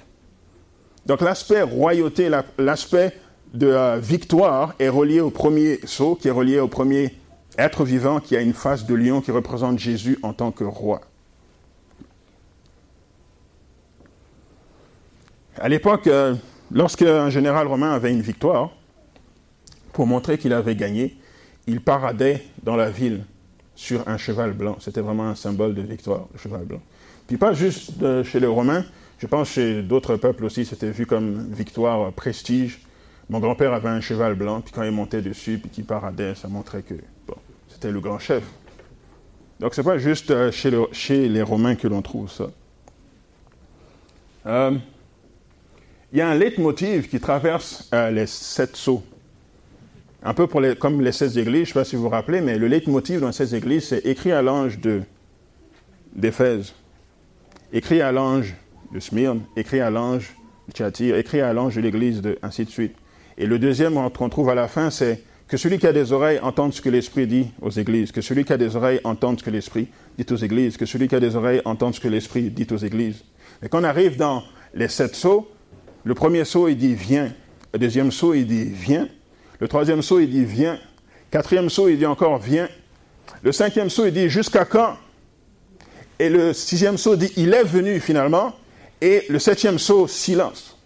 Donc 1.05 1.19
l'aspect 1.19 1.61
royauté, 1.61 2.31
l'aspect 2.57 3.13
de 3.53 3.67
euh, 3.67 3.97
victoire 3.97 4.75
est 4.79 4.89
relié 4.89 5.19
au 5.19 5.29
premier 5.29 5.79
sceau, 5.83 6.15
qui 6.15 6.29
est 6.29 6.31
relié 6.31 6.59
au 6.59 6.69
premier 6.69 7.13
être 7.57 7.83
vivant 7.83 8.21
qui 8.21 8.37
a 8.37 8.41
une 8.41 8.53
face 8.53 8.85
de 8.85 8.95
lion 8.95 9.19
qui 9.19 9.31
représente 9.31 9.77
Jésus 9.77 10.17
en 10.23 10.31
tant 10.31 10.51
que 10.51 10.63
roi. 10.63 11.01
À 15.57 15.67
l'époque, 15.67 16.07
euh, 16.07 16.35
lorsqu'un 16.71 17.29
général 17.29 17.67
romain 17.67 17.91
avait 17.91 18.11
une 18.11 18.21
victoire, 18.21 18.71
pour 19.93 20.07
montrer 20.07 20.37
qu'il 20.37 20.53
avait 20.53 20.75
gagné, 20.75 21.17
il 21.67 21.81
paradait 21.81 22.43
dans 22.63 22.75
la 22.75 22.89
ville 22.89 23.25
sur 23.75 24.07
un 24.07 24.17
cheval 24.17 24.53
blanc. 24.53 24.77
C'était 24.79 25.01
vraiment 25.01 25.27
un 25.29 25.35
symbole 25.35 25.73
de 25.73 25.81
victoire, 25.81 26.27
le 26.33 26.39
cheval 26.39 26.65
blanc. 26.65 26.81
Puis 27.27 27.37
pas 27.37 27.53
juste 27.53 28.01
euh, 28.01 28.23
chez 28.23 28.39
les 28.39 28.47
Romains, 28.47 28.83
je 29.19 29.27
pense 29.27 29.49
chez 29.49 29.81
d'autres 29.81 30.15
peuples 30.15 30.45
aussi, 30.45 30.65
c'était 30.65 30.91
vu 30.91 31.05
comme 31.05 31.51
victoire, 31.51 32.11
prestige. 32.13 32.81
Mon 33.29 33.39
grand-père 33.39 33.73
avait 33.73 33.89
un 33.89 34.01
cheval 34.01 34.35
blanc, 34.35 34.61
puis 34.61 34.73
quand 34.73 34.83
il 34.83 34.91
montait 34.91 35.21
dessus, 35.21 35.59
puis 35.59 35.69
qu'il 35.69 35.85
paradait, 35.85 36.33
ça 36.35 36.47
montrait 36.47 36.81
que 36.81 36.95
c'était 37.67 37.91
le 37.91 37.99
grand 37.99 38.19
chef. 38.19 38.43
Donc 39.59 39.75
ce 39.75 39.81
n'est 39.81 39.85
pas 39.85 39.97
juste 39.97 40.31
euh, 40.31 40.51
chez, 40.51 41.27
les 41.27 41.41
Romains 41.41 41.75
que 41.75 41.87
l'on 41.87 42.01
trouve 42.01 42.31
ça. 42.31 42.45
Euh, 44.45 44.71
il 46.11 46.19
y 46.19 46.21
a 46.21 46.29
un 46.29 46.35
leitmotiv 46.35 47.07
qui 47.07 47.19
traverse 47.19 47.89
euh, 47.93 48.09
les 48.09 48.25
sept 48.25 48.75
sceaux. 48.75 49.03
Un 50.23 50.33
peu 50.33 50.47
comme 50.47 51.01
les 51.01 51.11
sept 51.11 51.37
églises, 51.37 51.53
je 51.53 51.59
ne 51.59 51.65
sais 51.65 51.73
pas 51.73 51.85
si 51.85 51.95
vous 51.95 52.03
vous 52.03 52.09
rappelez, 52.09 52.41
mais 52.41 52.57
le 52.57 52.67
leitmotiv 52.67 53.21
dans 53.21 53.27
les 53.27 53.33
sept 53.33 53.53
églises, 53.53 53.85
c'est 53.89 54.05
écrit 54.05 54.31
à 54.31 54.41
l'ange 54.41 54.79
d'Éphèse, 56.13 56.73
écrit 57.71 58.01
à 58.01 58.11
l'ange 58.11 58.55
de 58.93 58.99
Smyrne, 58.99 59.41
écrit 59.55 59.79
à 59.79 59.89
l'ange 59.89 60.35
de 60.67 60.73
Thyatire, 60.73 61.15
écrit 61.15 61.41
à 61.41 61.53
l'ange 61.53 61.75
de 61.75 61.81
l'église, 61.81 62.21
de, 62.21 62.37
ainsi 62.41 62.65
de 62.65 62.69
suite. 62.69 62.95
Et 63.37 63.45
le 63.45 63.59
deuxième 63.59 63.93
qu'on 64.11 64.29
trouve 64.29 64.49
à 64.49 64.55
la 64.55 64.67
fin, 64.67 64.89
c'est 64.89 65.23
que 65.47 65.57
celui 65.57 65.79
qui 65.79 65.87
a 65.87 65.93
des 65.93 66.11
oreilles 66.11 66.39
entende 66.41 66.73
ce 66.73 66.81
que 66.81 66.89
l'Esprit 66.89 67.25
dit 67.25 67.47
aux 67.61 67.69
églises. 67.69 68.11
Que 68.11 68.21
celui 68.21 68.43
qui 68.43 68.53
a 68.53 68.57
des 68.57 68.75
oreilles 68.75 68.99
entende 69.03 69.39
ce 69.39 69.43
que 69.43 69.49
l'Esprit 69.49 69.87
dit 70.17 70.25
aux 70.31 70.35
églises. 70.35 70.75
Que 70.75 70.85
celui 70.85 71.07
qui 71.07 71.15
a 71.15 71.19
des 71.19 71.35
oreilles 71.35 71.61
entende 71.65 71.95
ce 71.95 71.99
que 71.99 72.07
l'Esprit 72.07 72.49
dit 72.49 72.67
aux 72.71 72.77
églises. 72.77 73.23
Et 73.63 73.69
quand 73.69 73.79
on 73.79 73.83
arrive 73.85 74.17
dans 74.17 74.43
les 74.73 74.89
sept 74.89 75.15
sceaux, 75.15 75.49
le 76.03 76.13
premier 76.13 76.45
sceau, 76.45 76.67
il 76.67 76.77
dit 76.77 76.93
viens. 76.93 77.33
Le 77.73 77.79
deuxième 77.79 78.11
sceau, 78.11 78.33
il 78.33 78.47
dit 78.47 78.65
viens. 78.65 79.07
Le 79.59 79.67
troisième 79.67 80.01
sceau, 80.01 80.19
il 80.19 80.29
dit 80.29 80.45
viens. 80.45 80.79
Quatrième 81.31 81.69
sceau, 81.69 81.89
il 81.89 81.97
dit 81.97 82.05
encore 82.05 82.39
viens. 82.39 82.69
Le 83.43 83.51
cinquième 83.51 83.89
sceau, 83.89 84.05
il 84.05 84.13
dit 84.13 84.29
jusqu'à 84.29 84.65
quand? 84.65 84.97
Et 86.17 86.29
le 86.29 86.53
sixième 86.53 86.97
sceau 86.97 87.15
dit 87.15 87.31
il 87.37 87.53
est 87.53 87.63
venu 87.63 87.99
finalement. 87.99 88.53
Et 89.01 89.25
le 89.29 89.39
septième 89.39 89.79
sceau, 89.79 90.07
silence. 90.07 90.77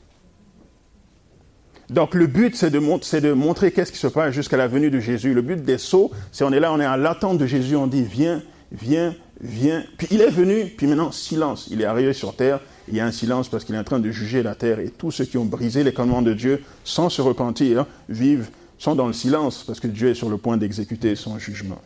Donc 1.90 2.16
le 2.16 2.28
but, 2.28 2.56
c'est 2.56 2.70
de, 2.70 2.80
de, 2.80 3.34
montrer 3.34 3.72
qu'est-ce 3.72 3.92
qui 3.92 3.98
se 3.98 4.08
passe 4.08 4.34
jusqu'à 4.34 4.58
la 4.58 4.68
venue 4.68 4.90
de 4.90 5.00
Jésus. 5.00 5.34
Le 5.34 5.42
but 5.42 5.64
des 5.64 5.78
sauts, 5.78 6.12
c'est 6.32 6.44
on 6.44 6.52
est 6.52 6.60
là, 6.60 6.72
on 6.72 6.80
est 6.80 6.86
à 6.86 6.98
l'attente 6.98 7.38
de 7.38 7.46
Jésus, 7.46 7.76
on 7.76 7.88
dit 7.88 8.04
viens, 8.04 8.42
viens, 8.72 9.16
viens. 9.42 9.84
Puis 9.98 10.08
il 10.12 10.22
est 10.22 10.30
venu, 10.30 10.66
puis 10.78 10.88
maintenant 10.88 11.12
silence. 11.12 11.68
Il 11.72 11.82
est 11.82 11.86
arrivé 11.86 12.14
sur 12.14 12.36
terre, 12.36 12.60
il 12.88 12.96
y 12.96 13.00
a 13.00 13.06
un 13.06 13.12
silence 13.12 13.50
parce 13.50 13.64
qu'il 13.64 13.76
est 13.76 13.80
en 13.80 13.84
train 13.84 14.00
de 14.00 14.12
juger 14.12 14.44
la 14.44 14.56
terre 14.56 14.80
et 14.80 14.90
tous 14.90 15.12
ceux 15.12 15.26
qui 15.26 15.38
ont 15.38 15.46
brisé 15.46 15.84
les 15.84 15.94
commandements 15.94 16.22
de 16.22 16.34
Dieu 16.34 16.64
sans 16.84 17.10
se 17.10 17.22
repentir 17.22 17.86
vivent, 18.10 18.50
sont 18.78 18.96
dans 18.96 19.08
le 19.08 19.14
silence 19.14 19.64
parce 19.64 19.80
que 19.80 19.88
Dieu 19.88 20.10
est 20.10 20.16
sur 20.16 20.30
le 20.30 20.38
point 20.38 20.58
d'exécuter 20.58 21.16
son 21.16 21.40
jugement. 21.40 21.82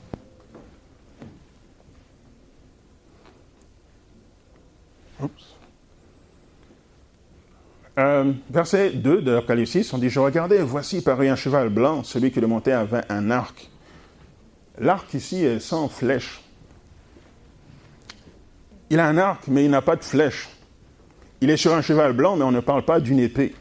Euh, 8.00 8.32
verset 8.52 8.92
2 8.92 9.22
de 9.22 9.32
l'Apocalypse 9.32 9.72
6, 9.72 9.94
on 9.94 9.98
dit 9.98 10.10
Je 10.10 10.20
regardais, 10.20 10.62
voici 10.62 11.02
parut 11.02 11.28
un 11.28 11.36
cheval 11.36 11.70
blanc, 11.70 12.04
celui 12.04 12.32
qui 12.32 12.40
le 12.40 12.48
montait 12.48 12.72
avait 12.72 13.04
un 13.10 13.32
arc. 13.32 13.70
L'arc 14.80 15.12
ici 15.16 15.44
est 15.44 15.60
sans 15.60 15.90
flèche. 15.90 16.42
Il 18.92 19.00
a 19.00 19.08
un 19.08 19.18
arc, 19.18 19.48
mais 19.48 19.66
il 19.66 19.72
n'a 19.72 19.82
pas 19.82 19.96
de 19.96 20.04
flèche. 20.04 20.48
Il 21.42 21.50
est 21.50 21.58
sur 21.58 21.74
un 21.74 21.82
cheval 21.82 22.14
blanc, 22.14 22.36
mais 22.36 22.44
on 22.44 22.52
ne 22.52 22.60
parle 22.60 22.84
pas 22.84 23.00
d'une 23.00 23.20
épée. 23.20 23.54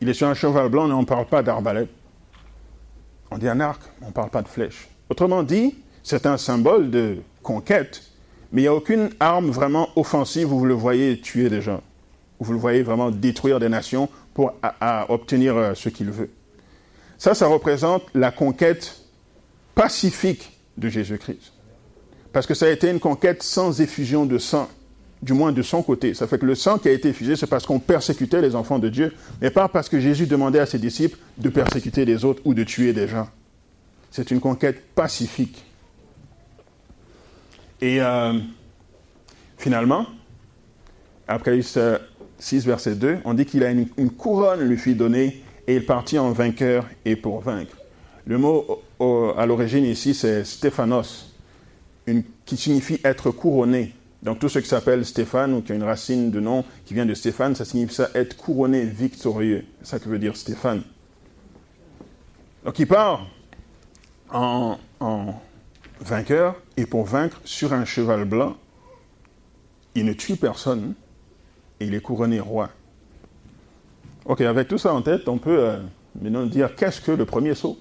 Il 0.00 0.08
est 0.08 0.14
sur 0.14 0.28
un 0.28 0.34
cheval 0.34 0.68
blanc, 0.68 0.86
mais 0.86 0.94
on 0.94 1.00
ne 1.00 1.06
parle 1.06 1.26
pas 1.26 1.42
d'arbalète. 1.42 1.88
On 3.30 3.38
dit 3.38 3.48
un 3.48 3.60
arc, 3.60 3.82
on 4.02 4.06
ne 4.06 4.12
parle 4.12 4.30
pas 4.30 4.42
de 4.42 4.48
flèche. 4.48 4.88
Autrement 5.10 5.42
dit, 5.42 5.74
c'est 6.02 6.26
un 6.26 6.36
symbole 6.36 6.90
de 6.90 7.18
conquête, 7.42 8.02
mais 8.52 8.62
il 8.62 8.64
n'y 8.64 8.68
a 8.68 8.74
aucune 8.74 9.10
arme 9.20 9.50
vraiment 9.50 9.88
offensive 9.96 10.52
où 10.52 10.58
vous 10.60 10.66
le 10.66 10.74
voyez 10.74 11.20
tuer 11.20 11.50
des 11.50 11.60
gens 11.60 11.82
vous 12.40 12.52
le 12.52 12.58
voyez 12.58 12.82
vraiment 12.82 13.10
détruire 13.10 13.58
des 13.60 13.68
nations 13.68 14.08
pour 14.34 14.52
obtenir 15.08 15.56
euh, 15.56 15.74
ce 15.74 15.88
qu'il 15.88 16.10
veut. 16.10 16.30
Ça, 17.18 17.34
ça 17.34 17.46
représente 17.46 18.04
la 18.14 18.30
conquête 18.30 19.00
pacifique 19.74 20.52
de 20.76 20.88
Jésus-Christ. 20.88 21.52
Parce 22.32 22.46
que 22.46 22.54
ça 22.54 22.66
a 22.66 22.70
été 22.70 22.90
une 22.90 23.00
conquête 23.00 23.42
sans 23.42 23.80
effusion 23.80 24.24
de 24.24 24.38
sang, 24.38 24.68
du 25.22 25.32
moins 25.32 25.52
de 25.52 25.62
son 25.62 25.82
côté. 25.82 26.14
Ça 26.14 26.26
fait 26.26 26.38
que 26.38 26.46
le 26.46 26.54
sang 26.54 26.78
qui 26.78 26.88
a 26.88 26.92
été 26.92 27.08
effusé, 27.08 27.36
c'est 27.36 27.46
parce 27.46 27.66
qu'on 27.66 27.80
persécutait 27.80 28.40
les 28.40 28.54
enfants 28.54 28.78
de 28.78 28.88
Dieu, 28.88 29.12
mais 29.40 29.50
pas 29.50 29.68
parce 29.68 29.88
que 29.88 29.98
Jésus 30.00 30.26
demandait 30.26 30.60
à 30.60 30.66
ses 30.66 30.78
disciples 30.78 31.18
de 31.38 31.48
persécuter 31.48 32.04
les 32.04 32.24
autres 32.24 32.42
ou 32.44 32.54
de 32.54 32.64
tuer 32.64 32.92
des 32.92 33.08
gens. 33.08 33.28
C'est 34.10 34.30
une 34.30 34.40
conquête 34.40 34.82
pacifique. 34.94 35.64
Et 37.80 38.00
euh, 38.00 38.32
finalement, 39.56 40.06
après 41.26 41.60
6, 41.62 42.66
verset 42.66 42.94
2, 42.94 43.18
on 43.24 43.34
dit 43.34 43.44
qu'il 43.44 43.62
a 43.64 43.70
une, 43.70 44.10
couronne 44.10 44.60
lui 44.60 44.78
fut 44.78 44.94
donnée 44.94 45.42
et 45.66 45.76
il 45.76 45.86
partit 45.86 46.18
en 46.18 46.32
vainqueur 46.32 46.86
et 47.04 47.16
pour 47.16 47.40
vaincre. 47.40 47.76
Le 48.26 48.38
mot 48.38 48.82
à 49.36 49.46
l'origine 49.46 49.84
ici, 49.84 50.14
c'est 50.14 50.44
Stéphanos, 50.44 51.34
qui 52.44 52.56
signifie 52.56 52.98
être 53.04 53.30
couronné. 53.30 53.94
Donc 54.22 54.38
tout 54.38 54.48
ce 54.48 54.58
qui 54.58 54.68
s'appelle 54.68 55.04
Stéphane 55.04 55.54
ou 55.54 55.62
qui 55.62 55.72
a 55.72 55.74
une 55.74 55.84
racine 55.84 56.30
de 56.30 56.40
nom 56.40 56.64
qui 56.84 56.94
vient 56.94 57.06
de 57.06 57.14
Stéphane, 57.14 57.54
ça 57.54 57.64
signifie 57.64 57.94
ça 57.94 58.10
être 58.14 58.36
couronné, 58.36 58.84
victorieux. 58.84 59.64
C'est 59.82 59.90
ça 59.90 59.98
que 59.98 60.08
veut 60.08 60.18
dire 60.18 60.36
Stéphane. 60.36 60.82
Donc 62.64 62.78
il 62.78 62.86
part 62.86 63.26
en 64.30 64.78
vainqueur 66.00 66.56
et 66.76 66.86
pour 66.86 67.04
vaincre 67.04 67.40
sur 67.44 67.72
un 67.72 67.84
cheval 67.84 68.24
blanc. 68.24 68.56
Il 69.94 70.04
ne 70.04 70.12
tue 70.12 70.36
personne 70.36 70.94
et 71.80 71.86
il 71.86 71.94
est 71.94 72.00
couronné 72.00 72.40
roi. 72.40 72.70
Ok, 74.24 74.42
avec 74.42 74.68
tout 74.68 74.78
ça 74.78 74.92
en 74.92 75.02
tête, 75.02 75.28
on 75.28 75.38
peut 75.38 75.58
euh, 75.58 75.78
maintenant 76.20 76.44
dire 76.46 76.74
qu'est-ce 76.74 77.00
que 77.00 77.12
le 77.12 77.24
premier 77.24 77.54
saut? 77.54 77.78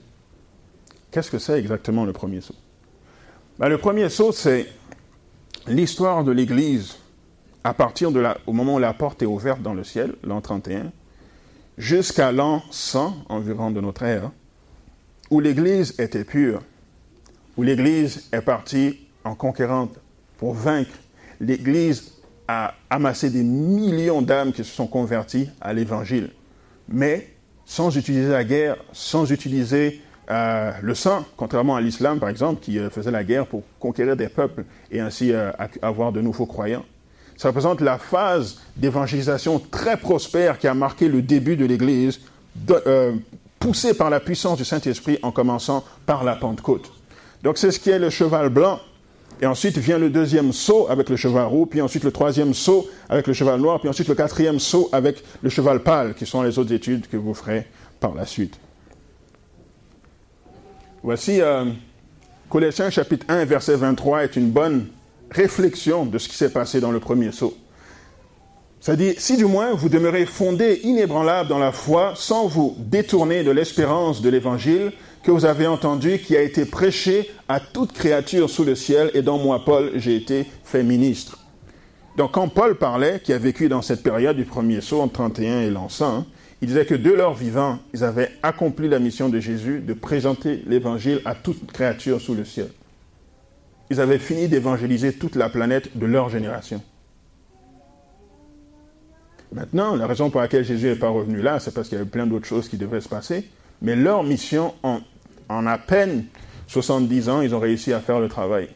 Qu'est-ce 1.12 1.30
que 1.30 1.40
c'est 1.40 1.60
exactement 1.60 2.06
le 2.06 2.14
premier 2.14 2.42
saut? 2.42 2.56
Ben, 3.60 3.70
Le 3.70 3.78
premier 3.78 4.10
saut, 4.10 4.32
c'est 4.32 4.68
l'histoire 5.68 6.24
de 6.24 6.32
l'Église 6.32 6.98
à 7.64 7.74
partir 7.74 8.12
de 8.12 8.20
la, 8.20 8.38
moment 8.48 8.76
où 8.76 8.80
la 8.80 8.94
porte 8.94 9.22
est 9.22 9.26
ouverte 9.26 9.62
dans 9.62 9.74
le 9.74 9.84
ciel, 9.84 10.16
l'an 10.24 10.40
31, 10.40 10.92
jusqu'à 11.78 12.32
l'an 12.32 12.64
100 12.72 13.26
environ 13.30 13.72
de 13.72 13.82
notre 13.82 14.04
ère, 14.04 14.32
où 15.30 15.40
l'Église 15.40 16.00
était 16.00 16.24
pure, 16.24 16.62
où 17.58 17.64
l'Église 17.64 18.30
est 18.32 18.42
partie 18.42 19.00
en 19.26 19.36
conquérante 19.36 20.00
pour 20.38 20.54
vaincre. 20.54 20.94
L'Église 21.42 22.14
a 22.48 22.74
amassé 22.90 23.30
des 23.30 23.44
millions 23.44 24.22
d'âmes 24.22 24.54
qui 24.54 24.64
se 24.64 24.74
sont 24.74 24.88
converties 24.88 25.50
à 25.60 25.74
l'Évangile, 25.74 26.32
mais 26.88 27.34
sans 27.66 27.98
utiliser 27.98 28.30
la 28.30 28.46
guerre, 28.46 28.78
sans 28.94 29.30
utiliser 29.30 30.02
euh, 30.30 30.72
le 30.82 30.94
sang, 30.94 31.26
contrairement 31.38 31.76
à 31.76 31.82
l'islam, 31.82 32.20
par 32.20 32.30
exemple, 32.30 32.62
qui 32.62 32.80
euh, 32.80 32.90
faisait 32.90 33.12
la 33.12 33.24
guerre 33.24 33.48
pour 33.48 33.64
conquérir 33.80 34.18
des 34.18 34.28
peuples 34.28 34.66
et 34.92 35.00
ainsi 35.00 35.32
euh, 35.32 35.52
avoir 35.82 36.12
de 36.12 36.20
nouveaux 36.20 36.46
croyants. 36.46 36.84
Ça 37.38 37.50
représente 37.50 37.82
la 37.82 37.98
phase 37.98 38.60
d'évangélisation 38.76 39.60
très 39.60 39.96
prospère 39.96 40.58
qui 40.58 40.68
a 40.68 40.74
marqué 40.74 41.08
le 41.08 41.22
début 41.22 41.56
de 41.56 41.66
l'Église, 41.66 42.20
poussée 43.60 43.94
par 43.94 44.10
la 44.10 44.20
puissance 44.20 44.58
du 44.58 44.66
Saint-Esprit 44.66 45.20
en 45.22 45.32
commençant 45.32 45.84
par 46.06 46.24
la 46.24 46.36
Pentecôte. 46.36 46.92
Donc 47.44 47.58
c'est 47.60 47.72
ce 47.72 47.80
qui 47.80 47.92
est 47.92 48.00
le 48.00 48.10
cheval 48.10 48.50
blanc 48.50 48.80
Et 49.40 49.46
ensuite 49.46 49.78
vient 49.78 50.00
le 50.00 50.10
deuxième 50.10 50.52
saut 50.52 50.88
avec 50.90 51.10
le 51.10 51.16
cheval 51.16 51.46
roux, 51.46 51.68
puis 51.68 51.80
ensuite 51.82 52.04
le 52.04 52.12
troisième 52.12 52.56
saut 52.56 52.90
avec 53.08 53.28
le 53.28 53.34
cheval 53.34 53.62
noir, 53.62 53.80
puis 53.80 53.88
ensuite 53.88 54.08
le 54.08 54.16
quatrième 54.16 54.60
saut 54.60 54.90
avec 54.92 55.24
le 55.44 55.50
cheval 55.50 55.84
pâle, 55.84 56.16
qui 56.16 56.26
sont 56.26 56.42
les 56.42 56.58
autres 56.58 56.74
études 56.74 57.08
que 57.08 57.18
vous 57.18 57.36
ferez 57.36 57.68
par 58.00 58.16
la 58.16 58.26
suite. 58.26 58.60
Voici 61.08 61.40
euh, 61.40 61.64
Colossiens 62.50 62.90
chapitre 62.90 63.26
1, 63.30 63.46
verset 63.46 63.78
23 63.78 64.26
est 64.26 64.36
une 64.36 64.50
bonne 64.50 64.88
réflexion 65.32 66.06
de 66.06 66.18
ce 66.18 66.28
qui 66.28 66.36
s'est 66.36 66.52
passé 66.52 66.82
dans 66.82 66.92
le 66.92 67.00
premier 67.00 67.32
saut. 67.32 67.56
Ça 68.82 68.98
dit, 68.98 69.14
si 69.18 69.38
du 69.38 69.46
moins 69.46 69.72
vous 69.72 69.88
demeurez 69.88 70.26
fondés, 70.26 70.82
inébranlables 70.84 71.48
dans 71.48 71.60
la 71.60 71.72
foi, 71.72 72.12
sans 72.18 72.48
vous 72.48 72.76
détourner 72.78 73.46
de 73.46 73.52
l'espérance 73.52 74.22
de 74.22 74.28
l'évangile 74.28 74.92
que 75.24 75.32
vous 75.32 75.46
avez 75.46 75.66
entendu, 75.66 76.20
qui 76.20 76.36
a 76.36 76.42
été 76.42 76.66
prêché 76.66 77.32
à 77.48 77.62
toute 77.62 77.94
créature 77.94 78.50
sous 78.50 78.66
le 78.66 78.76
ciel, 78.76 79.10
et 79.14 79.22
dont 79.22 79.38
moi, 79.38 79.64
Paul, 79.64 79.94
j'ai 79.96 80.18
été 80.18 80.46
fait 80.66 80.84
ministre. 80.84 81.40
Donc 82.18 82.34
quand 82.34 82.50
Paul 82.50 82.78
parlait, 82.78 83.22
qui 83.24 83.32
a 83.32 83.38
vécu 83.38 83.70
dans 83.70 83.82
cette 83.82 84.04
période 84.04 84.36
du 84.36 84.44
premier 84.44 84.82
saut 84.82 85.00
entre 85.00 85.14
31 85.14 85.62
et 85.62 85.70
l'an 85.70 85.88
100, 85.88 86.26
il 86.62 86.68
disait 86.68 86.86
que 86.86 86.96
de 86.96 87.12
leur 87.12 87.34
vivant, 87.34 87.80
ils 87.94 88.04
avaient 88.04 88.32
accompli 88.42 88.88
la 88.88 89.00
mission 89.00 89.30
de 89.30 89.40
Jésus 89.40 89.80
de 89.80 89.94
présenter 89.94 90.64
l'évangile 90.66 91.22
à 91.26 91.36
toute 91.36 91.72
créature 91.72 92.20
sous 92.20 92.34
le 92.34 92.46
ciel. 92.46 92.70
Ils 93.90 94.02
avaient 94.02 94.20
fini 94.20 94.48
d'évangéliser 94.48 95.14
toute 95.14 95.36
la 95.36 95.50
planète 95.50 95.98
de 95.98 96.06
leur 96.06 96.30
génération. 96.30 96.82
Maintenant, 99.54 99.96
la 99.96 100.08
raison 100.08 100.30
pour 100.30 100.42
laquelle 100.42 100.66
Jésus 100.66 100.88
n'est 100.88 100.96
pas 100.96 101.10
revenu 101.10 101.42
là, 101.42 101.60
c'est 101.60 101.74
parce 101.74 101.88
qu'il 101.88 101.98
y 101.98 102.02
avait 102.02 102.10
plein 102.10 102.28
d'autres 102.28 102.48
choses 102.48 102.68
qui 102.68 102.78
devraient 102.78 103.02
se 103.02 103.08
passer. 103.08 103.50
Mais 103.82 103.96
leur 103.96 104.24
mission, 104.24 104.74
en, 104.84 105.00
à 105.50 105.78
peine 105.78 106.26
70 106.68 107.30
ans, 107.30 107.42
ils 107.42 107.56
ont 107.56 107.60
réussi 107.60 107.94
à 107.94 108.00
faire 108.00 108.20
le 108.20 108.28
travail 108.28 108.70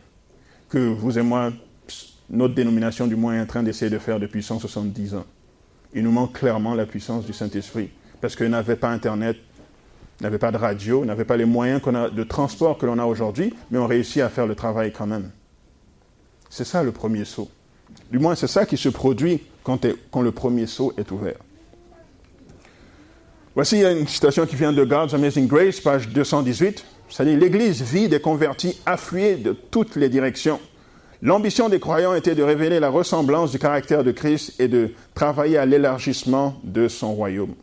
que 0.70 0.78
vous 0.78 1.20
et 1.20 1.22
moi, 1.22 1.52
notre 2.30 2.56
dénomination 2.56 3.08
du 3.08 3.18
moins, 3.18 3.36
est 3.36 3.42
en 3.42 3.46
train 3.46 3.64
d'essayer 3.64 3.92
de 3.92 4.00
faire 4.00 4.20
depuis 4.20 4.42
170 4.42 5.16
ans. 5.16 5.26
Il 5.94 6.04
nous 6.04 6.12
manque 6.12 6.34
clairement 6.34 6.74
la 6.74 6.86
puissance 6.86 7.26
du 7.26 7.34
Saint-Esprit, 7.34 7.90
parce 8.22 8.36
qu'ils 8.36 8.50
n'avaient 8.50 8.76
pas 8.76 8.90
Internet, 8.90 9.38
n'avaient 10.22 10.38
pas 10.38 10.52
de 10.52 10.58
radio, 10.58 11.04
n'avaient 11.04 11.26
pas 11.26 11.38
les 11.38 11.46
moyens 11.46 11.82
a, 11.88 12.10
de 12.10 12.24
transport 12.24 12.78
que 12.78 12.86
l'on 12.86 13.00
a 13.00 13.06
aujourd'hui, 13.06 13.54
mais 13.70 13.78
ont 13.78 13.88
réussi 13.88 14.22
à 14.22 14.30
faire 14.30 14.48
le 14.48 14.56
travail 14.56 14.92
quand 14.92 15.08
même. 15.08 15.32
C'est 16.50 16.66
ça 16.66 16.84
le 16.84 16.92
premier 16.92 17.26
saut. 17.26 17.50
Du 18.12 18.20
moins, 18.20 18.36
c'est 18.36 18.48
ça 18.48 18.66
qui 18.66 18.78
se 18.78 18.90
produit 18.90 19.42
quand, 19.64 19.86
le 19.86 20.32
premier 20.32 20.68
saut 20.68 20.94
est 20.98 21.12
ouvert. 21.12 21.38
Voici 23.56 23.84
une 23.84 24.08
citation 24.08 24.46
qui 24.46 24.56
vient 24.56 24.72
de 24.72 24.84
God's 24.84 25.14
Amazing 25.14 25.48
Grace, 25.48 25.82
page 25.82 26.10
218. 26.10 26.86
Ça 27.10 27.26
dit 27.26 27.36
L'Église 27.36 27.82
vit 27.82 28.08
des 28.08 28.22
convertis 28.22 28.80
afflués 28.86 29.36
de 29.36 29.52
toutes 29.52 29.98
les 29.98 30.08
directions. 30.08 30.60
L'ambition 31.22 31.70
des 31.70 31.80
croyants 31.80 32.16
était 32.16 32.36
de 32.36 32.44
révéler 32.44 32.80
la 32.80 32.90
ressemblance 32.90 33.52
du 33.52 33.60
caractère 33.60 34.04
de 34.04 34.12
Christ 34.12 34.60
et 34.60 34.68
de 34.68 34.92
travailler 35.14 35.58
à 35.58 35.66
l'élargissement 35.66 36.60
de 36.64 36.88
son 36.88 37.14
royaume. 37.14 37.54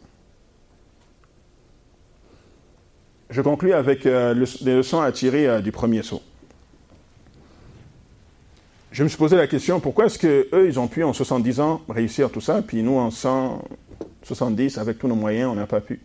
Je 3.31 3.43
conclus 3.43 3.73
avec 3.73 4.07
euh, 4.07 4.33
les 4.63 4.77
leçons 4.77 5.01
à 5.01 5.13
tirer 5.13 5.47
euh, 5.49 5.61
du 5.61 5.73
premier 5.73 6.03
saut 6.03 6.23
je 8.99 9.05
me 9.05 9.09
suis 9.09 9.19
posé 9.19 9.37
la 9.37 9.47
question, 9.47 9.79
pourquoi 9.79 10.07
est-ce 10.07 10.19
qu'eux, 10.19 10.67
ils 10.67 10.81
ont 10.81 10.89
pu 10.89 11.05
en 11.05 11.13
70 11.13 11.61
ans 11.61 11.83
réussir 11.89 12.31
tout 12.31 12.41
ça, 12.41 12.63
puis 12.63 12.83
nous, 12.83 12.97
en 12.97 13.13
170, 13.13 14.77
avec 14.77 14.99
tous 14.99 15.07
nos 15.07 15.15
moyens, 15.15 15.51
on 15.53 15.55
n'a 15.55 15.69
pas 15.69 15.81
pu? 15.81 16.01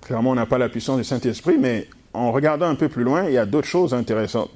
Clairement, 0.00 0.30
on 0.30 0.34
n'a 0.34 0.46
pas 0.46 0.56
la 0.56 0.70
puissance 0.70 0.96
du 0.96 1.04
Saint-Esprit, 1.04 1.56
mais 1.58 1.86
en 2.14 2.32
regardant 2.32 2.66
un 2.66 2.76
peu 2.76 2.88
plus 2.88 3.04
loin, 3.04 3.24
il 3.24 3.34
y 3.34 3.38
a 3.38 3.44
d'autres 3.44 3.68
choses 3.68 3.92
intéressantes. 3.92 4.50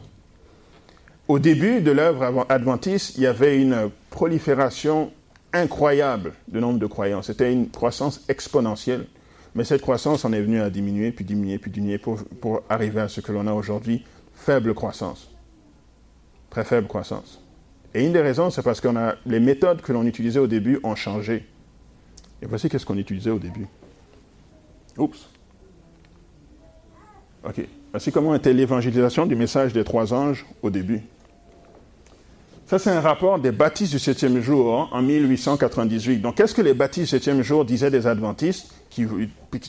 Au 1.28 1.38
début 1.38 1.80
de 1.80 1.90
l'œuvre 1.90 2.46
adventiste, 2.48 3.16
il 3.16 3.22
y 3.22 3.26
avait 3.26 3.60
une 3.60 3.90
prolifération 4.10 5.12
incroyable 5.52 6.32
de 6.48 6.58
nombre 6.58 6.78
de 6.78 6.86
croyants. 6.86 7.22
C'était 7.22 7.52
une 7.52 7.68
croissance 7.68 8.24
exponentielle. 8.28 9.06
Mais 9.54 9.64
cette 9.64 9.82
croissance 9.82 10.24
en 10.24 10.32
est 10.32 10.40
venue 10.40 10.60
à 10.60 10.70
diminuer, 10.70 11.10
puis 11.10 11.24
diminuer, 11.24 11.58
puis 11.58 11.70
diminuer, 11.70 11.98
pour, 11.98 12.18
pour 12.40 12.62
arriver 12.68 13.00
à 13.00 13.08
ce 13.08 13.20
que 13.20 13.32
l'on 13.32 13.46
a 13.46 13.52
aujourd'hui, 13.52 14.04
faible 14.34 14.74
croissance 14.74 15.30
très 16.50 16.64
faible 16.64 16.88
croissance. 16.88 17.40
Et 17.94 18.04
une 18.04 18.12
des 18.12 18.20
raisons, 18.20 18.50
c'est 18.50 18.62
parce 18.62 18.80
que 18.80 18.88
les 19.26 19.40
méthodes 19.40 19.80
que 19.80 19.92
l'on 19.92 20.04
utilisait 20.04 20.40
au 20.40 20.46
début 20.46 20.78
ont 20.82 20.94
changé. 20.94 21.46
Et 22.42 22.46
voici 22.46 22.68
qu'est-ce 22.68 22.86
qu'on 22.86 22.98
utilisait 22.98 23.30
au 23.30 23.38
début. 23.38 23.66
Oups. 24.96 25.28
OK. 27.44 27.66
Voici 27.90 28.12
comment 28.12 28.34
était 28.34 28.52
l'évangélisation 28.52 29.26
du 29.26 29.36
message 29.36 29.72
des 29.72 29.84
trois 29.84 30.12
anges 30.12 30.44
au 30.62 30.70
début. 30.70 31.02
Ça, 32.68 32.78
c'est 32.78 32.90
un 32.90 33.00
rapport 33.00 33.38
des 33.38 33.50
baptistes 33.50 33.92
du 33.92 33.98
septième 33.98 34.42
jour 34.42 34.90
en 34.92 35.00
1898. 35.00 36.18
Donc, 36.18 36.34
qu'est-ce 36.34 36.54
que 36.54 36.60
les 36.60 36.74
baptistes 36.74 37.06
du 37.06 37.10
septième 37.10 37.40
jour 37.40 37.64
disaient 37.64 37.90
des 37.90 38.06
adventistes 38.06 38.66
qui, 38.90 39.06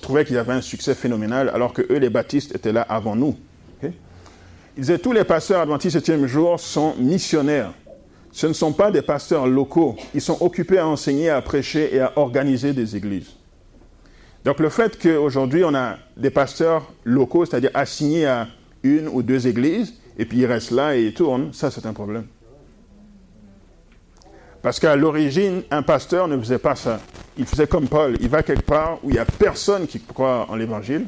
trouvaient 0.02 0.26
qu'ils 0.26 0.38
avaient 0.38 0.52
un 0.52 0.60
succès 0.60 0.94
phénoménal 0.94 1.50
alors 1.54 1.72
que 1.72 1.82
eux, 1.90 1.98
les 1.98 2.10
baptistes, 2.10 2.54
étaient 2.54 2.74
là 2.74 2.82
avant 2.82 3.16
nous? 3.16 3.38
Il 3.82 3.92
disait 4.76 5.00
tous 5.00 5.14
les 5.14 5.24
pasteurs 5.24 5.62
adventistes 5.62 5.94
septième 5.94 6.28
jour 6.28 6.60
sont 6.60 6.94
missionnaires. 6.98 7.72
Ce 8.34 8.48
ne 8.48 8.54
sont 8.54 8.74
pas 8.74 8.92
des 8.92 9.02
pasteurs 9.02 9.48
locaux. 9.48 9.96
Ils 10.14 10.20
sont 10.20 10.38
occupés 10.42 10.80
à 10.80 10.88
enseigner, 10.88 11.30
à 11.30 11.42
prêcher 11.42 11.96
et 11.96 12.02
à 12.02 12.12
organiser 12.18 12.74
des 12.74 12.98
églises. 12.98 13.32
Donc 14.44 14.60
le 14.60 14.68
fait 14.68 15.00
qu'aujourd'hui 15.02 15.64
on 15.64 15.74
a 15.74 15.96
des 16.18 16.32
pasteurs 16.32 16.92
locaux, 17.06 17.46
c'est-à-dire 17.46 17.72
assignés 17.74 18.26
à 18.26 18.48
une 18.84 19.08
ou 19.08 19.24
deux 19.24 19.48
églises, 19.48 19.94
et 20.18 20.26
puis 20.26 20.40
ils 20.40 20.46
restent 20.46 20.72
là 20.72 20.98
et 20.98 21.06
ils 21.06 21.14
tournent, 21.14 21.54
ça 21.54 21.72
c'est 21.72 21.86
un 21.86 21.94
problème. 21.94 22.26
Parce 24.62 24.80
qu'à 24.80 24.96
l'origine, 24.96 25.64
un 25.72 25.82
pasteur 25.82 26.28
ne 26.28 26.38
faisait 26.38 26.60
pas 26.60 26.76
ça. 26.76 27.00
Il 27.38 27.46
faisait 27.46 27.68
comme 27.68 27.88
Paul. 27.88 28.18
Il 28.20 28.30
va 28.30 28.44
quelque 28.44 28.66
part 28.66 29.00
où 29.04 29.10
il 29.10 29.14
n'y 29.14 29.20
a 29.20 29.26
personne 29.26 29.88
qui 29.88 30.00
croit 30.00 30.46
en 30.50 30.56
l'évangile 30.56 31.06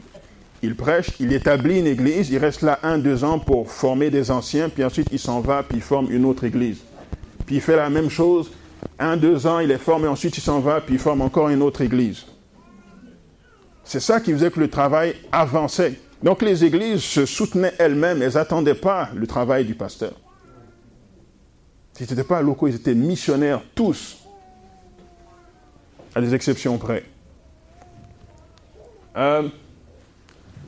il 0.64 0.76
prêche, 0.76 1.10
il 1.20 1.34
établit 1.34 1.80
une 1.80 1.88
église, 1.88 2.30
il 2.30 2.38
reste 2.38 2.62
là 2.62 2.80
un, 2.84 3.00
deux 3.00 3.24
ans 3.24 3.40
pour 3.40 3.72
former 3.72 4.10
des 4.12 4.30
anciens, 4.30 4.70
puis 4.70 4.84
ensuite 4.84 5.08
il 5.12 5.20
s'en 5.20 5.42
va, 5.42 5.64
puis 5.64 5.78
il 5.78 5.84
forme 5.84 6.12
une 6.12 6.24
autre 6.26 6.44
église. 6.44 6.80
Puis 7.46 7.56
il 7.56 7.62
fait 7.62 7.76
la 7.76 7.90
même 7.90 8.10
chose, 8.10 8.52
un, 9.00 9.18
deux 9.18 9.48
ans, 9.48 9.60
il 9.60 9.72
est 9.72 9.80
formé, 9.80 10.08
ensuite 10.08 10.38
il 10.38 10.42
s'en 10.42 10.60
va, 10.60 10.80
puis 10.80 10.96
il 10.96 11.00
forme 11.00 11.22
encore 11.22 11.50
une 11.50 11.64
autre 11.64 11.82
église. 11.82 12.26
C'est 13.84 14.00
ça 14.00 14.20
qui 14.20 14.32
faisait 14.32 14.52
que 14.52 14.60
le 14.60 14.70
travail 14.70 15.16
avançait. 15.32 16.00
Donc 16.22 16.44
les 16.44 16.64
églises 16.64 17.02
se 17.02 17.26
soutenaient 17.26 17.74
elles-mêmes, 17.80 18.22
elles 18.22 18.34
n'attendaient 18.34 18.76
pas 18.76 19.10
le 19.16 19.26
travail 19.26 19.66
du 19.66 19.74
pasteur. 19.74 20.14
Ils 22.02 22.10
n'étaient 22.10 22.24
pas 22.24 22.42
locaux, 22.42 22.68
ils 22.68 22.76
étaient 22.76 22.96
missionnaires 22.96 23.62
tous, 23.76 24.18
à 26.16 26.22
des 26.22 26.34
exceptions 26.34 26.80
près. 26.80 27.04
Euh, 29.16 29.48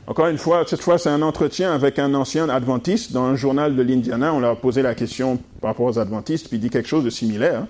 encore 0.05 0.27
une 0.27 0.37
fois, 0.37 0.63
cette 0.67 0.81
fois, 0.81 0.99
c'est 0.99 1.09
un 1.09 1.23
entretien 1.23 1.73
avec 1.73 1.97
un 1.97 2.13
ancien 2.13 2.49
adventiste 2.49 3.13
dans 3.13 3.23
un 3.23 3.35
journal 3.35 3.75
de 3.75 3.81
l'Indiana. 3.81 4.31
On 4.31 4.39
leur 4.39 4.51
a 4.51 4.55
posé 4.57 4.83
la 4.83 4.93
question 4.93 5.39
par 5.59 5.71
rapport 5.71 5.87
aux 5.87 5.97
adventistes, 5.97 6.49
puis 6.49 6.57
il 6.57 6.59
dit 6.59 6.69
quelque 6.69 6.87
chose 6.87 7.03
de 7.03 7.09
similaire. 7.09 7.65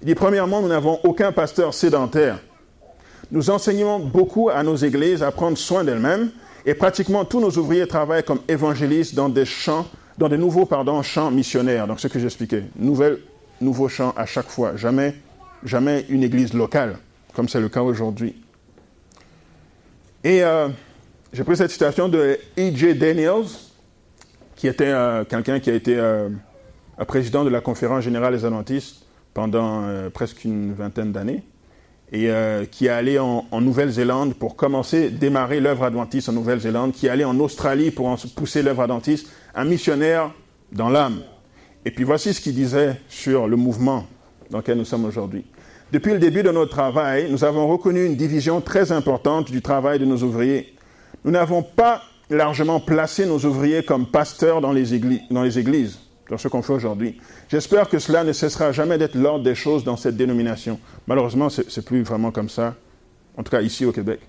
Il 0.00 0.06
dit, 0.06 0.14
premièrement, 0.14 0.62
nous 0.62 0.68
n'avons 0.68 1.00
aucun 1.02 1.32
pasteur 1.32 1.74
sédentaire. 1.74 2.38
Nous 3.32 3.50
enseignons 3.50 3.98
beaucoup 3.98 4.48
à 4.48 4.62
nos 4.62 4.76
églises 4.76 5.24
à 5.24 5.32
prendre 5.32 5.58
soin 5.58 5.82
d'elles-mêmes, 5.82 6.30
et 6.66 6.74
pratiquement 6.74 7.24
tous 7.24 7.40
nos 7.40 7.50
ouvriers 7.50 7.88
travaillent 7.88 8.22
comme 8.22 8.42
évangélistes 8.46 9.16
dans 9.16 9.28
des 9.28 9.44
champs, 9.44 9.88
dans 10.18 10.28
des 10.28 10.38
nouveaux 10.38 10.68
champs 11.02 11.30
missionnaires. 11.30 11.86
Donc, 11.86 12.00
ce 12.00 12.08
que 12.08 12.18
j'expliquais, 12.18 12.64
nouvel, 12.76 13.18
nouveaux 13.60 13.88
champs 13.88 14.12
à 14.16 14.26
chaque 14.26 14.48
fois, 14.48 14.76
jamais, 14.76 15.14
jamais 15.64 16.04
une 16.08 16.22
église 16.22 16.52
locale, 16.52 16.98
comme 17.34 17.48
c'est 17.48 17.60
le 17.60 17.68
cas 17.68 17.82
aujourd'hui. 17.82 18.34
Et 20.24 20.42
euh, 20.42 20.68
j'ai 21.32 21.44
pris 21.44 21.56
cette 21.56 21.70
citation 21.70 22.08
de 22.08 22.38
E.J. 22.58 22.94
Daniels, 22.94 23.46
qui 24.54 24.68
était 24.68 24.86
euh, 24.86 25.24
quelqu'un 25.24 25.58
qui 25.58 25.70
a 25.70 25.74
été 25.74 25.96
euh, 25.96 26.28
président 27.08 27.44
de 27.44 27.50
la 27.50 27.60
conférence 27.60 28.04
générale 28.04 28.34
des 28.36 28.44
adventistes 28.44 29.04
pendant 29.34 29.82
presque 30.12 30.44
une 30.44 30.74
vingtaine 30.74 31.10
d'années, 31.10 31.42
et 32.12 32.30
qui 32.70 32.86
est 32.86 32.90
allé 32.90 33.18
en, 33.18 33.46
Nouvelle-Zélande 33.60 34.34
pour 34.34 34.54
commencer, 34.54 35.08
démarrer 35.08 35.60
l'œuvre 35.60 35.84
adventiste 35.84 36.28
en 36.28 36.32
Nouvelle-Zélande, 36.32 36.92
qui 36.92 37.06
est 37.06 37.10
allé 37.10 37.24
en 37.24 37.38
Australie 37.40 37.90
pour 37.90 38.14
pousser 38.36 38.62
l'œuvre 38.62 38.82
adventiste, 38.82 39.28
un 39.54 39.64
missionnaire 39.64 40.30
dans 40.72 40.90
l'âme. 40.90 41.22
Et 41.86 41.90
puis 41.90 42.04
voici 42.04 42.34
ce 42.34 42.40
qu'il 42.42 42.54
disait 42.54 43.00
sur 43.08 43.48
le 43.48 43.56
mouvement 43.56 44.06
dans 44.50 44.58
lequel 44.58 44.76
nous 44.76 44.84
sommes 44.84 45.06
aujourd'hui. 45.06 45.44
Depuis 45.90 46.12
le 46.12 46.18
début 46.18 46.42
de 46.42 46.50
notre 46.50 46.70
travail, 46.70 47.28
nous 47.30 47.44
avons 47.44 47.66
reconnu 47.66 48.04
une 48.04 48.16
division 48.16 48.60
très 48.60 48.92
importante 48.92 49.50
du 49.50 49.62
travail 49.62 49.98
de 49.98 50.04
nos 50.04 50.18
ouvriers 50.22 50.74
nous 51.24 51.30
n'avons 51.30 51.62
pas 51.62 52.02
largement 52.30 52.80
placé 52.80 53.26
nos 53.26 53.38
ouvriers 53.44 53.84
comme 53.84 54.06
pasteurs 54.06 54.60
dans 54.60 54.72
les 54.72 54.94
églises, 54.94 56.00
dans, 56.30 56.38
ce 56.38 56.48
qu'on 56.48 56.62
fait 56.62 56.72
aujourd'hui. 56.72 57.20
J'espère 57.48 57.88
que 57.88 57.98
cela 57.98 58.24
ne 58.24 58.32
cessera 58.32 58.72
jamais 58.72 58.98
d'être 58.98 59.14
l'ordre 59.14 59.44
des 59.44 59.54
choses 59.54 59.84
dans 59.84 59.96
cette 59.96 60.16
dénomination. 60.16 60.78
Malheureusement, 61.06 61.48
ce 61.48 61.62
n'est 61.62 61.84
plus 61.84 62.02
vraiment 62.02 62.30
comme 62.30 62.48
ça, 62.48 62.74
en 63.36 63.42
tout 63.42 63.50
cas 63.50 63.60
ici 63.60 63.84
au 63.84 63.92
Québec. 63.92 64.20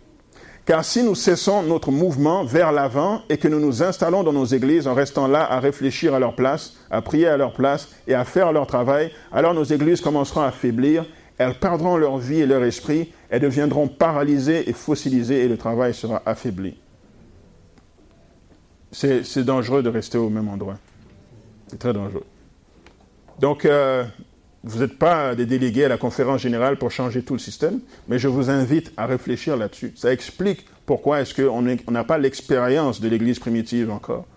Car 0.65 0.85
si 0.85 1.03
nous 1.03 1.15
cessons 1.15 1.61
notre 1.63 1.91
mouvement 1.91 2.45
vers 2.45 2.71
l'avant 2.71 3.21
et 3.29 3.37
que 3.37 3.49
nous 3.49 3.59
nous 3.59 3.83
installons 3.83 4.23
dans 4.23 4.31
nos 4.31 4.45
églises 4.45 4.87
en 4.87 4.93
restant 4.93 5.27
là 5.27 5.43
à 5.51 5.59
réfléchir 5.59 6.13
à 6.13 6.19
leur 6.19 6.35
place, 6.35 6.75
à 6.89 7.01
prier 7.01 7.27
à 7.27 7.35
leur 7.35 7.53
place 7.53 7.89
et 8.07 8.13
à 8.13 8.23
faire 8.23 8.53
leur 8.53 8.65
travail, 8.65 9.11
alors 9.33 9.53
nos 9.53 9.65
églises 9.65 9.99
commenceront 9.99 10.41
à 10.41 10.51
faiblir, 10.51 11.05
elles 11.37 11.59
perdront 11.59 11.97
leur 11.97 12.17
vie 12.17 12.39
et 12.39 12.45
leur 12.45 12.63
esprit, 12.63 13.11
elles 13.29 13.41
deviendront 13.41 13.89
paralysées 13.89 14.69
et 14.69 14.73
fossilisées 14.73 15.43
et 15.43 15.49
le 15.49 15.57
travail 15.57 15.93
sera 15.93 16.21
affaibli. 16.25 16.77
C'est 18.93 19.39
dangereux 19.39 19.83
de 19.83 19.89
rester 19.89 20.17
au 20.17 20.29
même 20.29 20.47
endroit. 20.47 20.77
C'est 21.73 21.79
très 21.79 21.93
dangereux. 21.93 22.23
Donc, 23.39 23.65
euh, 23.65 24.03
vous 24.63 24.81
n'êtes 24.81 24.99
pas 24.99 25.33
des 25.33 25.47
délégués 25.47 25.85
à 25.85 25.87
la 25.87 25.97
conférence 25.97 26.41
générale 26.41 26.77
pour 26.77 26.91
changer 26.91 27.23
tout 27.23 27.33
le 27.33 27.39
système, 27.39 27.79
mais 28.07 28.19
je 28.19 28.27
vous 28.27 28.51
invite 28.51 28.93
à 28.95 29.07
réfléchir 29.07 29.57
là-dessus. 29.57 29.91
Ça 29.95 30.13
explique 30.13 30.67
pourquoi 30.85 31.21
est-ce 31.21 31.33
qu'on 31.33 31.91
n'a 31.91 32.03
pas 32.03 32.19
l'expérience 32.19 33.01
de 33.01 33.09
l'Église 33.09 33.39
primitive 33.39 33.89
encore. 33.89 34.27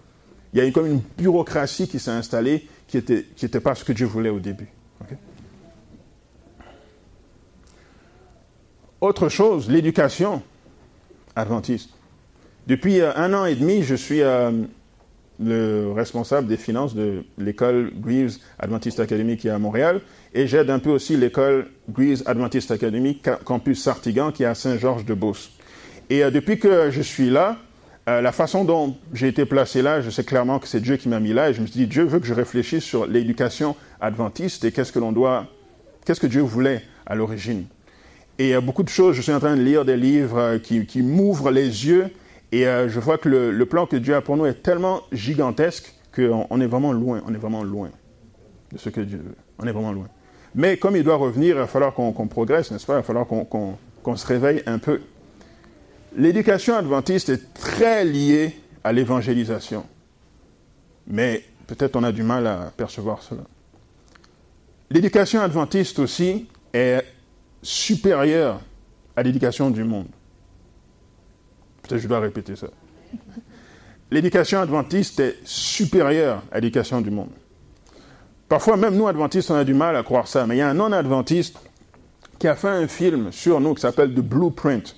Il 0.55 0.65
y 0.65 0.67
a 0.67 0.71
comme 0.71 0.87
une 0.87 1.03
bureaucratie 1.19 1.87
qui 1.89 1.99
s'est 1.99 2.11
installée 2.11 2.67
qui 2.89 2.97
n'était 2.97 3.27
qui 3.37 3.49
pas 3.49 3.75
ce 3.75 3.85
que 3.85 3.93
Dieu 3.93 4.07
voulait 4.07 4.31
au 4.31 4.41
début. 4.41 4.69
Autre 9.03 9.29
chose, 9.29 9.69
l'éducation 9.69 10.43
adventiste. 11.35 11.91
Depuis 12.67 13.03
euh, 13.03 13.13
un 13.15 13.35
an 13.35 13.45
et 13.45 13.57
demi, 13.57 13.83
je 13.83 13.95
suis 13.95 14.23
euh, 14.23 14.53
le 15.39 15.93
responsable 15.93 16.47
des 16.47 16.57
finances 16.57 16.95
de 16.95 17.25
l'école 17.39 17.93
Greaves 17.95 18.37
Adventist 18.59 19.01
Academy 19.01 19.37
qui 19.37 19.49
est 19.49 19.51
à 19.53 19.59
Montréal, 19.59 20.01
et 20.35 20.47
j'aide 20.47 20.71
un 20.71 20.79
peu 20.79 20.91
aussi 20.91 21.17
l'école 21.17 21.69
Greaves 21.89 22.23
Adventist 22.27 22.71
Academy 22.71 23.21
campus 23.45 23.83
Sartigan 23.83 24.33
qui 24.33 24.43
est 24.43 24.47
à 24.47 24.55
Saint-Georges-de-Beauce. 24.55 25.53
Et 26.09 26.25
euh, 26.25 26.31
depuis 26.31 26.59
que 26.59 26.91
je 26.91 27.03
suis 27.03 27.31
là, 27.31 27.59
euh, 28.09 28.21
la 28.21 28.33
façon 28.33 28.65
dont 28.65 28.97
j'ai 29.13 29.29
été 29.29 29.45
placé 29.45 29.83
là, 29.83 30.01
je 30.01 30.11
sais 30.11 30.25
clairement 30.25 30.59
que 30.59 30.69
c'est 30.69 30.81
Dieu 30.81 30.97
qui 30.97 31.09
m'a 31.09 31.21
mis 31.21 31.33
là, 31.33 31.51
et 31.51 31.55
je 31.55 31.61
me 31.61 31.67
suis 31.67 31.81
dit, 31.81 31.87
Dieu 31.87 32.05
veut 32.05 32.21
que 32.21 32.27
je 32.27 32.35
réfléchisse 32.35 32.85
sur 32.85 33.07
l'éducation 33.07 33.77
adventiste 34.01 34.65
et 34.65 34.73
qu'est-ce 34.73 34.93
que 34.93 35.01
l'on 35.01 35.13
doit, 35.13 35.47
qu'est-ce 36.05 36.21
que 36.21 36.27
Dieu 36.27 36.43
voulait 36.43 36.83
à 37.05 37.15
l'origine. 37.15 37.65
Et 38.39 38.45
il 38.45 38.51
y 38.51 38.55
a 38.55 38.61
beaucoup 38.61 38.83
de 38.83 38.89
choses, 38.89 39.17
je 39.17 39.23
suis 39.23 39.33
en 39.33 39.41
train 39.41 39.57
de 39.57 39.63
lire 39.63 39.85
des 39.85 39.97
livres 39.97 40.39
euh, 40.39 40.59
qui, 40.59 40.87
qui 40.87 41.03
m'ouvrent 41.03 41.51
les 41.51 41.87
yeux 41.87 42.11
et 42.53 42.67
euh, 42.67 42.89
je 42.89 43.01
vois 43.01 43.19
que 43.19 43.29
le, 43.29 43.67
plan 43.67 43.87
que 43.87 43.97
Dieu 43.97 44.15
a 44.15 44.21
pour 44.21 44.37
nous 44.37 44.47
est 44.47 44.63
tellement 44.63 45.03
gigantesque 45.13 45.93
qu'on 46.15 46.61
est 46.61 46.67
vraiment 46.67 46.93
loin, 46.93 47.23
on 47.27 47.35
est 47.35 47.39
vraiment 47.39 47.65
loin 47.65 47.91
de 48.73 48.79
ce 48.79 48.89
que 48.89 49.01
Dieu 49.01 49.19
veut. 49.19 49.37
On 49.59 49.67
est 49.67 49.73
vraiment 49.73 49.93
loin. 49.93 50.09
Mais 50.55 50.77
comme 50.77 50.97
il 50.97 51.03
doit 51.03 51.17
revenir, 51.17 51.57
il 51.57 51.59
va 51.59 51.67
falloir 51.67 51.93
qu'on 51.93 52.29
progresse, 52.29 52.71
n'est-ce 52.71 52.87
pas? 52.87 52.95
Il 52.95 52.97
va 52.97 53.03
falloir 53.03 53.27
qu'on 53.27 54.17
se 54.17 54.27
réveille 54.27 54.63
un 54.67 54.79
peu. 54.79 55.01
L'éducation 56.17 56.77
adventiste 56.77 57.29
est 57.29 57.53
très 57.53 58.05
liée 58.05 58.57
à 58.83 58.93
l'évangélisation. 58.93 59.85
Mais 61.07 61.45
peut-être 61.67 61.97
on 61.97 62.05
a 62.05 62.13
du 62.13 62.23
mal 62.23 62.47
à 62.47 62.73
percevoir 62.75 63.23
cela. 63.23 63.43
L'éducation 64.91 65.41
adventiste 65.41 65.99
aussi 65.99 66.49
est 66.73 67.05
supérieure 67.63 68.61
à 69.17 69.23
l'éducation 69.23 69.71
du 69.71 69.85
monde. 69.85 70.07
Je 71.91 72.09
dois 72.09 72.21
répéter 72.21 72.57
ça. 72.57 72.69
L'éducation 74.11 74.61
adventiste 74.61 75.19
est 75.21 75.37
supérieure 75.45 76.43
à 76.53 76.57
l'éducation 76.61 77.01
du 77.01 77.11
monde. 77.11 77.31
Parfois, 78.49 78.77
même 78.77 78.95
nous, 78.95 79.09
adventistes, 79.09 79.51
on 79.51 79.57
a 79.57 79.65
du 79.65 79.75
mal 79.75 79.97
à 79.97 80.05
croire 80.05 80.29
ça, 80.29 80.47
mais 80.47 80.57
il 80.57 80.59
y 80.59 80.63
a 80.63 80.69
un 80.69 80.75
non-adventiste 80.75 81.59
qui 82.39 82.47
a 82.47 82.55
fait 82.55 82.69
un 82.69 82.87
film 82.87 83.33
sur 83.33 83.61
nous 83.61 83.75
qui 83.75 83.81
s'appelle 83.81 84.15
The 84.15 84.21
Blueprint, 84.21 84.95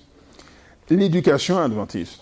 l'éducation 0.90 1.58
adventiste. 1.58 2.20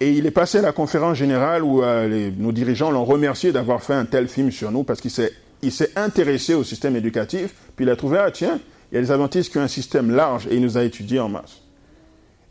Et 0.00 0.12
il 0.12 0.26
est 0.26 0.32
passé 0.32 0.58
à 0.58 0.62
la 0.62 0.72
conférence 0.72 1.16
générale 1.16 1.62
où 1.62 1.82
euh, 1.82 2.30
nos 2.36 2.52
dirigeants 2.52 2.90
l'ont 2.90 3.04
remercié 3.04 3.52
d'avoir 3.52 3.82
fait 3.82 3.94
un 3.94 4.04
tel 4.04 4.28
film 4.28 4.50
sur 4.50 4.70
nous 4.70 4.82
parce 4.82 5.00
qu'il 5.00 5.10
s'est, 5.10 5.32
s'est 5.70 5.92
intéressé 5.96 6.54
au 6.54 6.64
système 6.64 6.96
éducatif, 6.96 7.54
puis 7.76 7.84
il 7.84 7.90
a 7.90 7.96
trouvé, 7.96 8.18
ah 8.18 8.30
tiens, 8.30 8.58
il 8.90 8.96
y 8.96 8.98
a 8.98 9.00
des 9.00 9.10
adventistes 9.10 9.52
qui 9.52 9.58
ont 9.58 9.62
un 9.62 9.68
système 9.68 10.10
large 10.10 10.48
et 10.50 10.56
il 10.56 10.62
nous 10.62 10.76
a 10.76 10.82
étudiés 10.82 11.20
en 11.20 11.28
masse. 11.28 11.62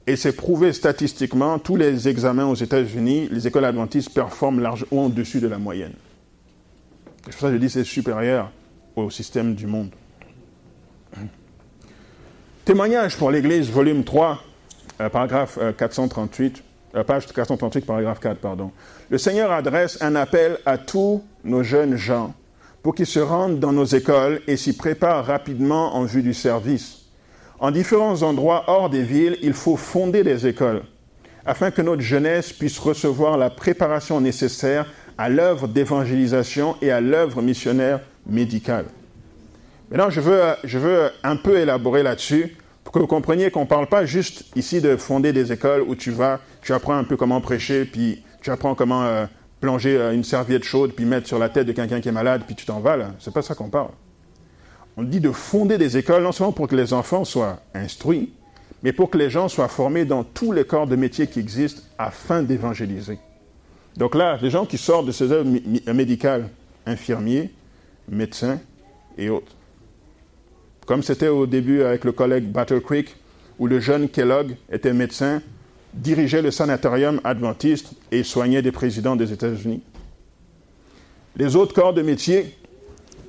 Et 0.08 0.16
c'est 0.16 0.34
prouvé 0.34 0.72
statistiquement, 0.72 1.58
tous 1.58 1.76
les 1.76 2.08
examens 2.08 2.46
aux 2.46 2.56
États-Unis, 2.56 3.28
les 3.32 3.48
écoles 3.48 3.66
adventistes 3.66 4.14
performent 4.14 4.60
largement 4.60 5.08
au-dessus 5.08 5.40
de 5.40 5.48
la 5.48 5.58
moyenne. 5.58 5.94
C'est 7.26 7.32
pour 7.32 7.40
ça 7.40 7.48
que 7.48 7.54
je 7.54 7.60
dis 7.60 7.70
c'est 7.70 7.84
supérieur 7.84 8.52
au 8.96 9.10
système 9.10 9.56
du 9.56 9.66
monde. 9.66 9.90
Témoignage 12.66 13.18
pour 13.18 13.32
l'Église, 13.32 13.70
volume 13.70 14.04
3, 14.04 14.40
euh, 15.02 15.10
paragraphe 15.10 15.60
438, 15.78 16.64
euh, 16.96 17.00
euh, 17.00 17.04
page 17.04 17.28
438, 17.28 17.86
paragraphe 17.86 18.20
4, 18.20 18.38
pardon. 18.38 18.72
Le 19.10 19.18
Seigneur 19.18 19.52
adresse 19.52 20.02
un 20.02 20.16
appel 20.16 20.58
à 20.66 20.78
tous 20.78 21.24
nos 21.44 21.64
jeunes 21.64 21.96
gens 21.96 22.34
pour 22.82 22.96
qu'ils 22.96 23.06
se 23.06 23.20
rendent 23.20 23.60
dans 23.60 23.72
nos 23.72 23.86
écoles 23.86 24.42
et 24.48 24.58
s'y 24.58 24.76
préparent 24.76 25.26
rapidement 25.26 25.96
en 25.96 26.04
vue 26.04 26.22
du 26.22 26.34
service. 26.34 27.05
En 27.60 27.72
différents 27.72 28.24
endroits 28.24 28.66
hors 28.68 28.90
des 28.90 29.04
villes, 29.04 29.38
il 29.42 29.54
faut 29.54 29.78
fonder 29.78 30.24
des 30.24 30.48
écoles 30.48 30.84
afin 31.46 31.72
que 31.72 31.82
notre 31.82 32.02
jeunesse 32.02 32.52
puisse 32.52 32.80
recevoir 32.80 33.38
la 33.38 33.50
préparation 33.50 34.20
nécessaire 34.20 34.88
à 35.18 35.30
l'œuvre 35.30 35.68
d'évangélisation 35.68 36.76
et 36.82 36.92
à 36.92 37.00
l'œuvre 37.02 37.42
missionnaire 37.42 38.02
médicale. 38.28 38.86
Maintenant, 39.92 40.10
je 40.10 40.20
veux, 40.20 40.42
je 40.64 40.80
veux 40.80 41.12
un 41.24 41.36
peu 41.36 41.58
élaborer 41.58 42.02
là-dessus 42.02 42.58
pour 42.84 42.92
que 42.92 43.00
vous 43.00 43.08
compreniez 43.08 43.52
qu'on 43.52 43.62
ne 43.62 43.68
parle 43.68 43.88
pas 43.88 44.06
juste 44.06 44.46
ici 44.56 44.82
de 44.82 44.98
fonder 44.98 45.32
des 45.32 45.52
écoles 45.52 45.84
où 45.88 45.96
tu 45.96 46.12
vas, 46.12 46.40
tu 46.62 46.74
apprends 46.74 46.96
un 46.96 47.04
peu 47.04 47.16
comment 47.16 47.40
prêcher, 47.40 47.86
puis 47.86 48.24
tu 48.42 48.50
apprends 48.50 48.74
comment 48.74 49.04
euh, 49.04 49.26
plonger 49.62 49.98
euh, 49.98 50.14
une 50.14 50.24
serviette 50.24 50.64
chaude, 50.64 50.94
puis 50.94 51.06
mettre 51.06 51.28
sur 51.28 51.38
la 51.38 51.50
tête 51.50 51.68
de 51.68 51.72
quelqu'un 51.72 52.02
qui 52.02 52.10
est 52.10 52.14
malade, 52.14 52.42
puis 52.46 52.56
tu 52.56 52.66
t'en 52.66 52.80
vas 52.80 52.98
là. 52.98 53.12
C'est 53.20 53.34
pas 53.34 53.44
ça 53.44 53.54
qu'on 53.54 53.70
parle. 53.70 53.90
On 54.98 55.04
dit 55.04 55.20
de 55.20 55.32
fonder 55.32 55.78
des 55.78 55.98
écoles, 55.98 56.24
non 56.24 56.32
seulement 56.32 56.54
pour 56.54 56.68
que 56.68 56.76
les 56.76 56.94
enfants 56.94 57.26
soient 57.26 57.60
instruits, 57.74 58.32
mais 58.82 58.94
pour 58.94 59.10
que 59.10 59.18
les 59.18 59.30
gens 59.30 59.50
soient 59.50 59.68
formés 59.68 60.06
dans 60.06 60.24
tous 60.24 60.52
les 60.52 60.64
corps 60.64 60.88
de 60.88 60.96
métier 60.96 61.28
qui 61.28 61.40
existent 61.40 61.82
afin 61.98 62.44
d'évangéliser. 62.44 63.20
Donc 63.98 64.16
là, 64.16 64.38
les 64.42 64.50
gens 64.50 64.66
qui 64.66 64.78
sortent 64.78 65.08
de 65.08 65.12
ces 65.12 65.32
œuvres 65.32 65.50
médicales, 65.94 66.50
infirmiers, 66.86 67.52
médecins 68.10 68.60
et 69.18 69.30
autres. 69.30 69.54
Comme 70.86 71.04
c'était 71.04 71.30
au 71.30 71.48
début 71.48 71.82
avec 71.82 72.06
le 72.06 72.12
collègue 72.12 72.46
Battle 72.46 72.82
Creek, 72.82 73.16
où 73.58 73.68
le 73.68 73.80
jeune 73.80 74.10
Kellogg 74.10 74.56
était 74.72 74.94
médecin, 74.94 75.42
dirigeait 75.94 76.42
le 76.42 76.52
sanatorium 76.52 77.22
adventiste 77.24 77.94
et 78.12 78.24
soignait 78.24 78.62
des 78.62 78.72
présidents 78.72 79.16
des 79.16 79.32
États-Unis. 79.32 79.82
Les 81.38 81.56
autres 81.56 81.74
corps 81.74 81.94
de 81.94 82.02
métier 82.02 82.56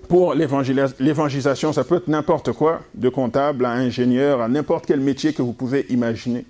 pour 0.09 0.35
l'évangélisation, 0.35 1.73
ça 1.73 1.85
peut 1.85 1.97
être 1.97 2.09
n'importe 2.09 2.53
quoi, 2.53 2.81
de 2.95 3.09
comptable 3.09 3.65
à 3.65 3.71
ingénieur, 3.71 4.41
à 4.41 4.49
n'importe 4.49 4.87
quel 4.87 5.01
métier 5.01 5.33
que 5.33 5.43
vous 5.43 5.53
pouvez 5.53 5.87
imaginer. 5.91 6.45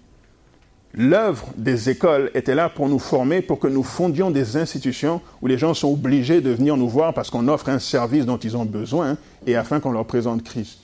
L'œuvre 0.95 1.47
des 1.57 1.91
écoles 1.91 2.31
était 2.35 2.55
là 2.55 2.71
pour 2.71 2.89
nous 2.89 2.99
former, 2.99 3.43
pour 3.43 3.59
que 3.59 3.67
nous 3.67 3.83
fondions 3.83 4.31
des 4.31 4.57
institutions 4.57 5.21
où 5.43 5.47
les 5.47 5.59
gens 5.59 5.75
sont 5.75 5.93
obligés 5.93 6.41
de 6.41 6.51
venir 6.51 6.77
nous 6.77 6.89
voir 6.89 7.13
parce 7.13 7.29
qu'on 7.29 7.49
offre 7.49 7.69
un 7.69 7.79
service 7.79 8.25
dont 8.25 8.39
ils 8.39 8.57
ont 8.57 8.65
besoin 8.65 9.19
et 9.47 9.57
afin 9.57 9.79
qu'on 9.79 9.93
leur 9.93 10.07
présente 10.07 10.43
Christ. 10.43 10.79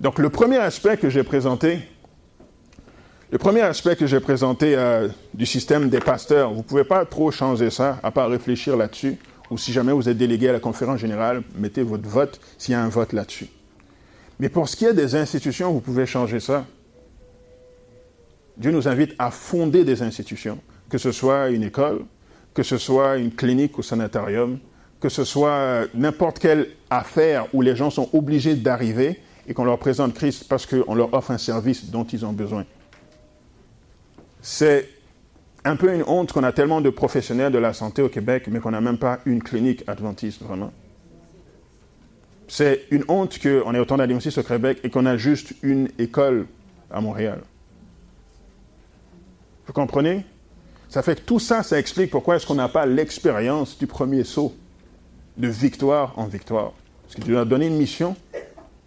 Donc 0.00 0.18
le 0.18 0.28
premier 0.28 0.56
aspect 0.56 0.96
que 0.96 1.08
j'ai 1.08 1.22
présenté, 1.22 1.78
le 3.30 3.38
premier 3.38 3.60
aspect 3.60 3.94
que 3.94 4.06
j'ai 4.06 4.20
présenté 4.20 4.74
euh, 4.76 5.08
du 5.32 5.46
système 5.46 5.88
des 5.88 6.00
pasteurs, 6.00 6.50
vous 6.50 6.58
ne 6.58 6.62
pouvez 6.62 6.84
pas 6.84 7.04
trop 7.04 7.30
changer 7.30 7.70
ça, 7.70 7.98
à 8.02 8.10
part 8.10 8.28
réfléchir 8.28 8.76
là-dessus 8.76 9.18
ou 9.50 9.58
si 9.58 9.72
jamais 9.72 9.92
vous 9.92 10.08
êtes 10.08 10.18
délégué 10.18 10.48
à 10.48 10.52
la 10.52 10.60
conférence 10.60 11.00
générale, 11.00 11.42
mettez 11.56 11.82
votre 11.82 12.08
vote 12.08 12.40
s'il 12.58 12.72
y 12.72 12.74
a 12.74 12.82
un 12.82 12.88
vote 12.88 13.12
là-dessus. 13.12 13.48
Mais 14.38 14.48
pour 14.48 14.68
ce 14.68 14.76
qui 14.76 14.84
est 14.84 14.94
des 14.94 15.14
institutions, 15.14 15.72
vous 15.72 15.80
pouvez 15.80 16.06
changer 16.06 16.40
ça. 16.40 16.66
Dieu 18.56 18.70
nous 18.70 18.88
invite 18.88 19.14
à 19.18 19.30
fonder 19.30 19.84
des 19.84 20.02
institutions, 20.02 20.58
que 20.88 20.98
ce 20.98 21.12
soit 21.12 21.50
une 21.50 21.62
école, 21.62 22.04
que 22.54 22.62
ce 22.62 22.78
soit 22.78 23.18
une 23.18 23.32
clinique 23.32 23.76
ou 23.78 23.82
sanatorium, 23.82 24.58
que 25.00 25.08
ce 25.08 25.24
soit 25.24 25.86
n'importe 25.94 26.38
quelle 26.38 26.68
affaire 26.90 27.46
où 27.52 27.60
les 27.60 27.76
gens 27.76 27.90
sont 27.90 28.08
obligés 28.12 28.54
d'arriver 28.54 29.20
et 29.46 29.54
qu'on 29.54 29.64
leur 29.64 29.78
présente 29.78 30.14
Christ 30.14 30.46
parce 30.48 30.66
qu'on 30.66 30.94
leur 30.94 31.12
offre 31.14 31.30
un 31.30 31.38
service 31.38 31.90
dont 31.90 32.04
ils 32.04 32.24
ont 32.24 32.32
besoin. 32.32 32.64
C'est 34.40 34.88
un 35.66 35.76
peu 35.76 35.92
une 35.94 36.04
honte 36.06 36.32
qu'on 36.32 36.44
a 36.44 36.52
tellement 36.52 36.80
de 36.80 36.90
professionnels 36.90 37.52
de 37.52 37.58
la 37.58 37.72
santé 37.72 38.02
au 38.02 38.08
Québec, 38.08 38.44
mais 38.50 38.60
qu'on 38.60 38.70
n'a 38.70 38.80
même 38.80 38.98
pas 38.98 39.20
une 39.26 39.42
clinique 39.42 39.84
adventiste, 39.86 40.42
vraiment. 40.42 40.72
C'est 42.48 42.84
une 42.90 43.04
honte 43.08 43.38
qu'on 43.40 43.74
ait 43.74 43.78
autant 43.78 43.96
d'adventistes 43.96 44.38
au 44.38 44.42
Québec 44.42 44.78
et 44.84 44.90
qu'on 44.90 45.06
a 45.06 45.16
juste 45.16 45.54
une 45.62 45.88
école 45.98 46.46
à 46.90 47.00
Montréal. 47.00 47.40
Vous 49.66 49.72
comprenez? 49.72 50.24
Ça 50.88 51.02
fait 51.02 51.16
que 51.16 51.22
tout 51.22 51.40
ça, 51.40 51.62
ça 51.64 51.78
explique 51.78 52.10
pourquoi 52.10 52.36
est-ce 52.36 52.46
qu'on 52.46 52.54
n'a 52.54 52.68
pas 52.68 52.86
l'expérience 52.86 53.76
du 53.76 53.88
premier 53.88 54.22
saut 54.22 54.54
de 55.36 55.48
victoire 55.48 56.16
en 56.16 56.26
victoire. 56.26 56.72
Parce 57.02 57.16
que 57.16 57.20
Dieu 57.22 57.34
nous 57.34 57.40
a 57.40 57.44
donné 57.44 57.66
une 57.66 57.76
mission, 57.76 58.16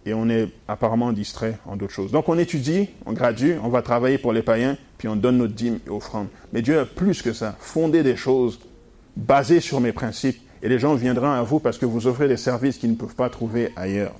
et 0.06 0.14
on 0.14 0.28
est 0.30 0.48
apparemment 0.66 1.12
distrait 1.12 1.58
en 1.66 1.76
d'autres 1.76 1.92
choses. 1.92 2.10
Donc 2.10 2.28
on 2.28 2.38
étudie, 2.38 2.88
on 3.04 3.12
gradue, 3.12 3.56
on 3.62 3.68
va 3.68 3.82
travailler 3.82 4.18
pour 4.18 4.32
les 4.32 4.42
païens, 4.42 4.78
puis 5.00 5.08
on 5.08 5.16
donne 5.16 5.38
notre 5.38 5.54
dîme 5.54 5.78
et 5.86 5.88
offrande. 5.88 6.26
Mais 6.52 6.60
Dieu 6.60 6.78
a 6.78 6.84
plus 6.84 7.22
que 7.22 7.32
ça, 7.32 7.56
fondé 7.58 8.02
des 8.02 8.16
choses 8.16 8.60
basées 9.16 9.60
sur 9.60 9.80
mes 9.80 9.92
principes, 9.92 10.38
et 10.62 10.68
les 10.68 10.78
gens 10.78 10.94
viendront 10.94 11.30
à 11.30 11.40
vous 11.42 11.58
parce 11.58 11.78
que 11.78 11.86
vous 11.86 12.06
offrez 12.06 12.28
des 12.28 12.36
services 12.36 12.76
qu'ils 12.76 12.90
ne 12.90 12.96
peuvent 12.96 13.14
pas 13.14 13.30
trouver 13.30 13.72
ailleurs. 13.76 14.12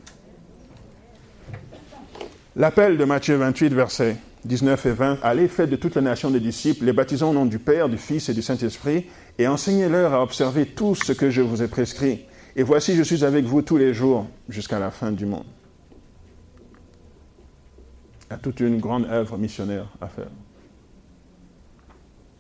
L'appel 2.57 2.97
de 2.97 3.05
Matthieu 3.05 3.37
28, 3.37 3.75
versets 3.75 4.17
19 4.47 4.87
et 4.87 4.93
20, 4.93 5.19
Allez, 5.23 5.49
faites 5.49 5.69
de 5.69 5.77
toute 5.77 5.97
la 5.97 6.01
nation 6.01 6.31
des 6.31 6.41
disciples, 6.41 6.87
les 6.87 6.95
baptisons 6.95 7.29
au 7.29 7.35
nom 7.35 7.45
du 7.45 7.59
Père, 7.59 7.91
du 7.91 7.99
Fils 7.99 8.31
et 8.31 8.33
du 8.33 8.41
Saint-Esprit, 8.41 9.05
et 9.39 9.47
enseignez-leur 9.47 10.15
à 10.15 10.23
observer 10.23 10.65
tout 10.65 10.95
ce 10.95 11.13
que 11.13 11.29
je 11.29 11.43
vous 11.43 11.63
ai 11.63 11.69
prescrit. 11.69 12.25
Et 12.57 12.63
voici, 12.63 12.97
je 12.97 13.03
suis 13.03 13.23
avec 13.23 13.45
vous 13.45 13.61
tous 13.61 13.77
les 13.77 13.93
jours 13.93 14.27
jusqu'à 14.49 14.79
la 14.79 14.91
fin 14.91 15.13
du 15.13 15.27
monde. 15.27 15.45
Il 18.31 18.33
y 18.33 18.37
a 18.37 18.39
toute 18.39 18.61
une 18.61 18.79
grande 18.79 19.05
œuvre 19.11 19.37
missionnaire 19.37 19.85
à 20.01 20.09
faire. 20.09 20.31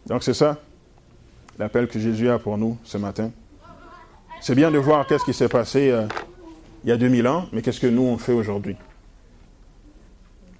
Donc 0.07 0.23
c'est 0.23 0.35
ça 0.35 0.59
l'appel 1.59 1.89
que 1.89 1.99
Jésus 1.99 2.29
a 2.29 2.39
pour 2.39 2.57
nous 2.57 2.79
ce 2.85 2.97
matin. 2.97 3.31
C'est 4.41 4.55
bien 4.55 4.71
de 4.71 4.79
voir 4.79 5.07
qu'est-ce 5.07 5.25
qui 5.25 5.35
s'est 5.35 5.49
passé 5.49 5.91
euh, 5.91 6.07
il 6.85 6.89
y 6.89 6.93
a 6.93 6.97
2000 6.97 7.29
ans, 7.29 7.47
mais 7.53 7.61
qu'est-ce 7.61 7.81
que 7.81 7.87
nous 7.87 8.03
on 8.03 8.17
fait 8.17 8.33
aujourd'hui? 8.33 8.77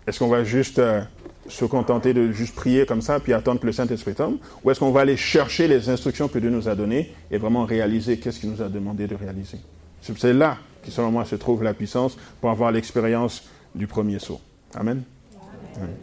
Est-ce 0.07 0.19
qu'on 0.19 0.29
va 0.29 0.45
juste 0.45 0.79
euh, 0.79 1.01
se 1.49 1.65
contenter 1.65 2.13
de 2.13 2.31
juste 2.33 2.55
prier 2.55 2.85
comme 2.85 3.01
ça, 3.01 3.19
puis 3.19 3.33
attendre 3.33 3.61
que 3.61 3.67
le 3.67 3.73
Saint-Esprit 3.73 4.15
tombe? 4.15 4.37
Ou 4.63 4.71
est-ce 4.71 4.81
qu'on 4.81 4.91
va 4.91 5.01
aller 5.01 5.17
chercher 5.17 5.69
les 5.69 5.89
instructions 5.89 6.29
que 6.29 6.39
Dieu 6.39 6.51
nous 6.51 6.69
a 6.69 6.75
données 6.75 7.15
et 7.31 7.39
vraiment 7.39 7.65
réaliser 7.65 8.19
qu'est-ce 8.19 8.39
qu'il 8.39 8.51
nous 8.51 8.61
a 8.61 8.69
demandé 8.69 9.07
de 9.07 9.15
réaliser? 9.15 9.59
C'est 10.03 10.33
là 10.33 10.59
qui, 10.83 10.91
selon 10.91 11.11
moi, 11.11 11.25
se 11.25 11.37
trouve 11.37 11.63
la 11.63 11.75
puissance 11.75 12.17
pour 12.41 12.51
avoir 12.51 12.73
l'expérience 12.73 13.45
du 13.75 13.87
premier 13.87 14.19
saut. 14.19 14.41
Amen? 14.75 15.03
Amen. 15.77 15.97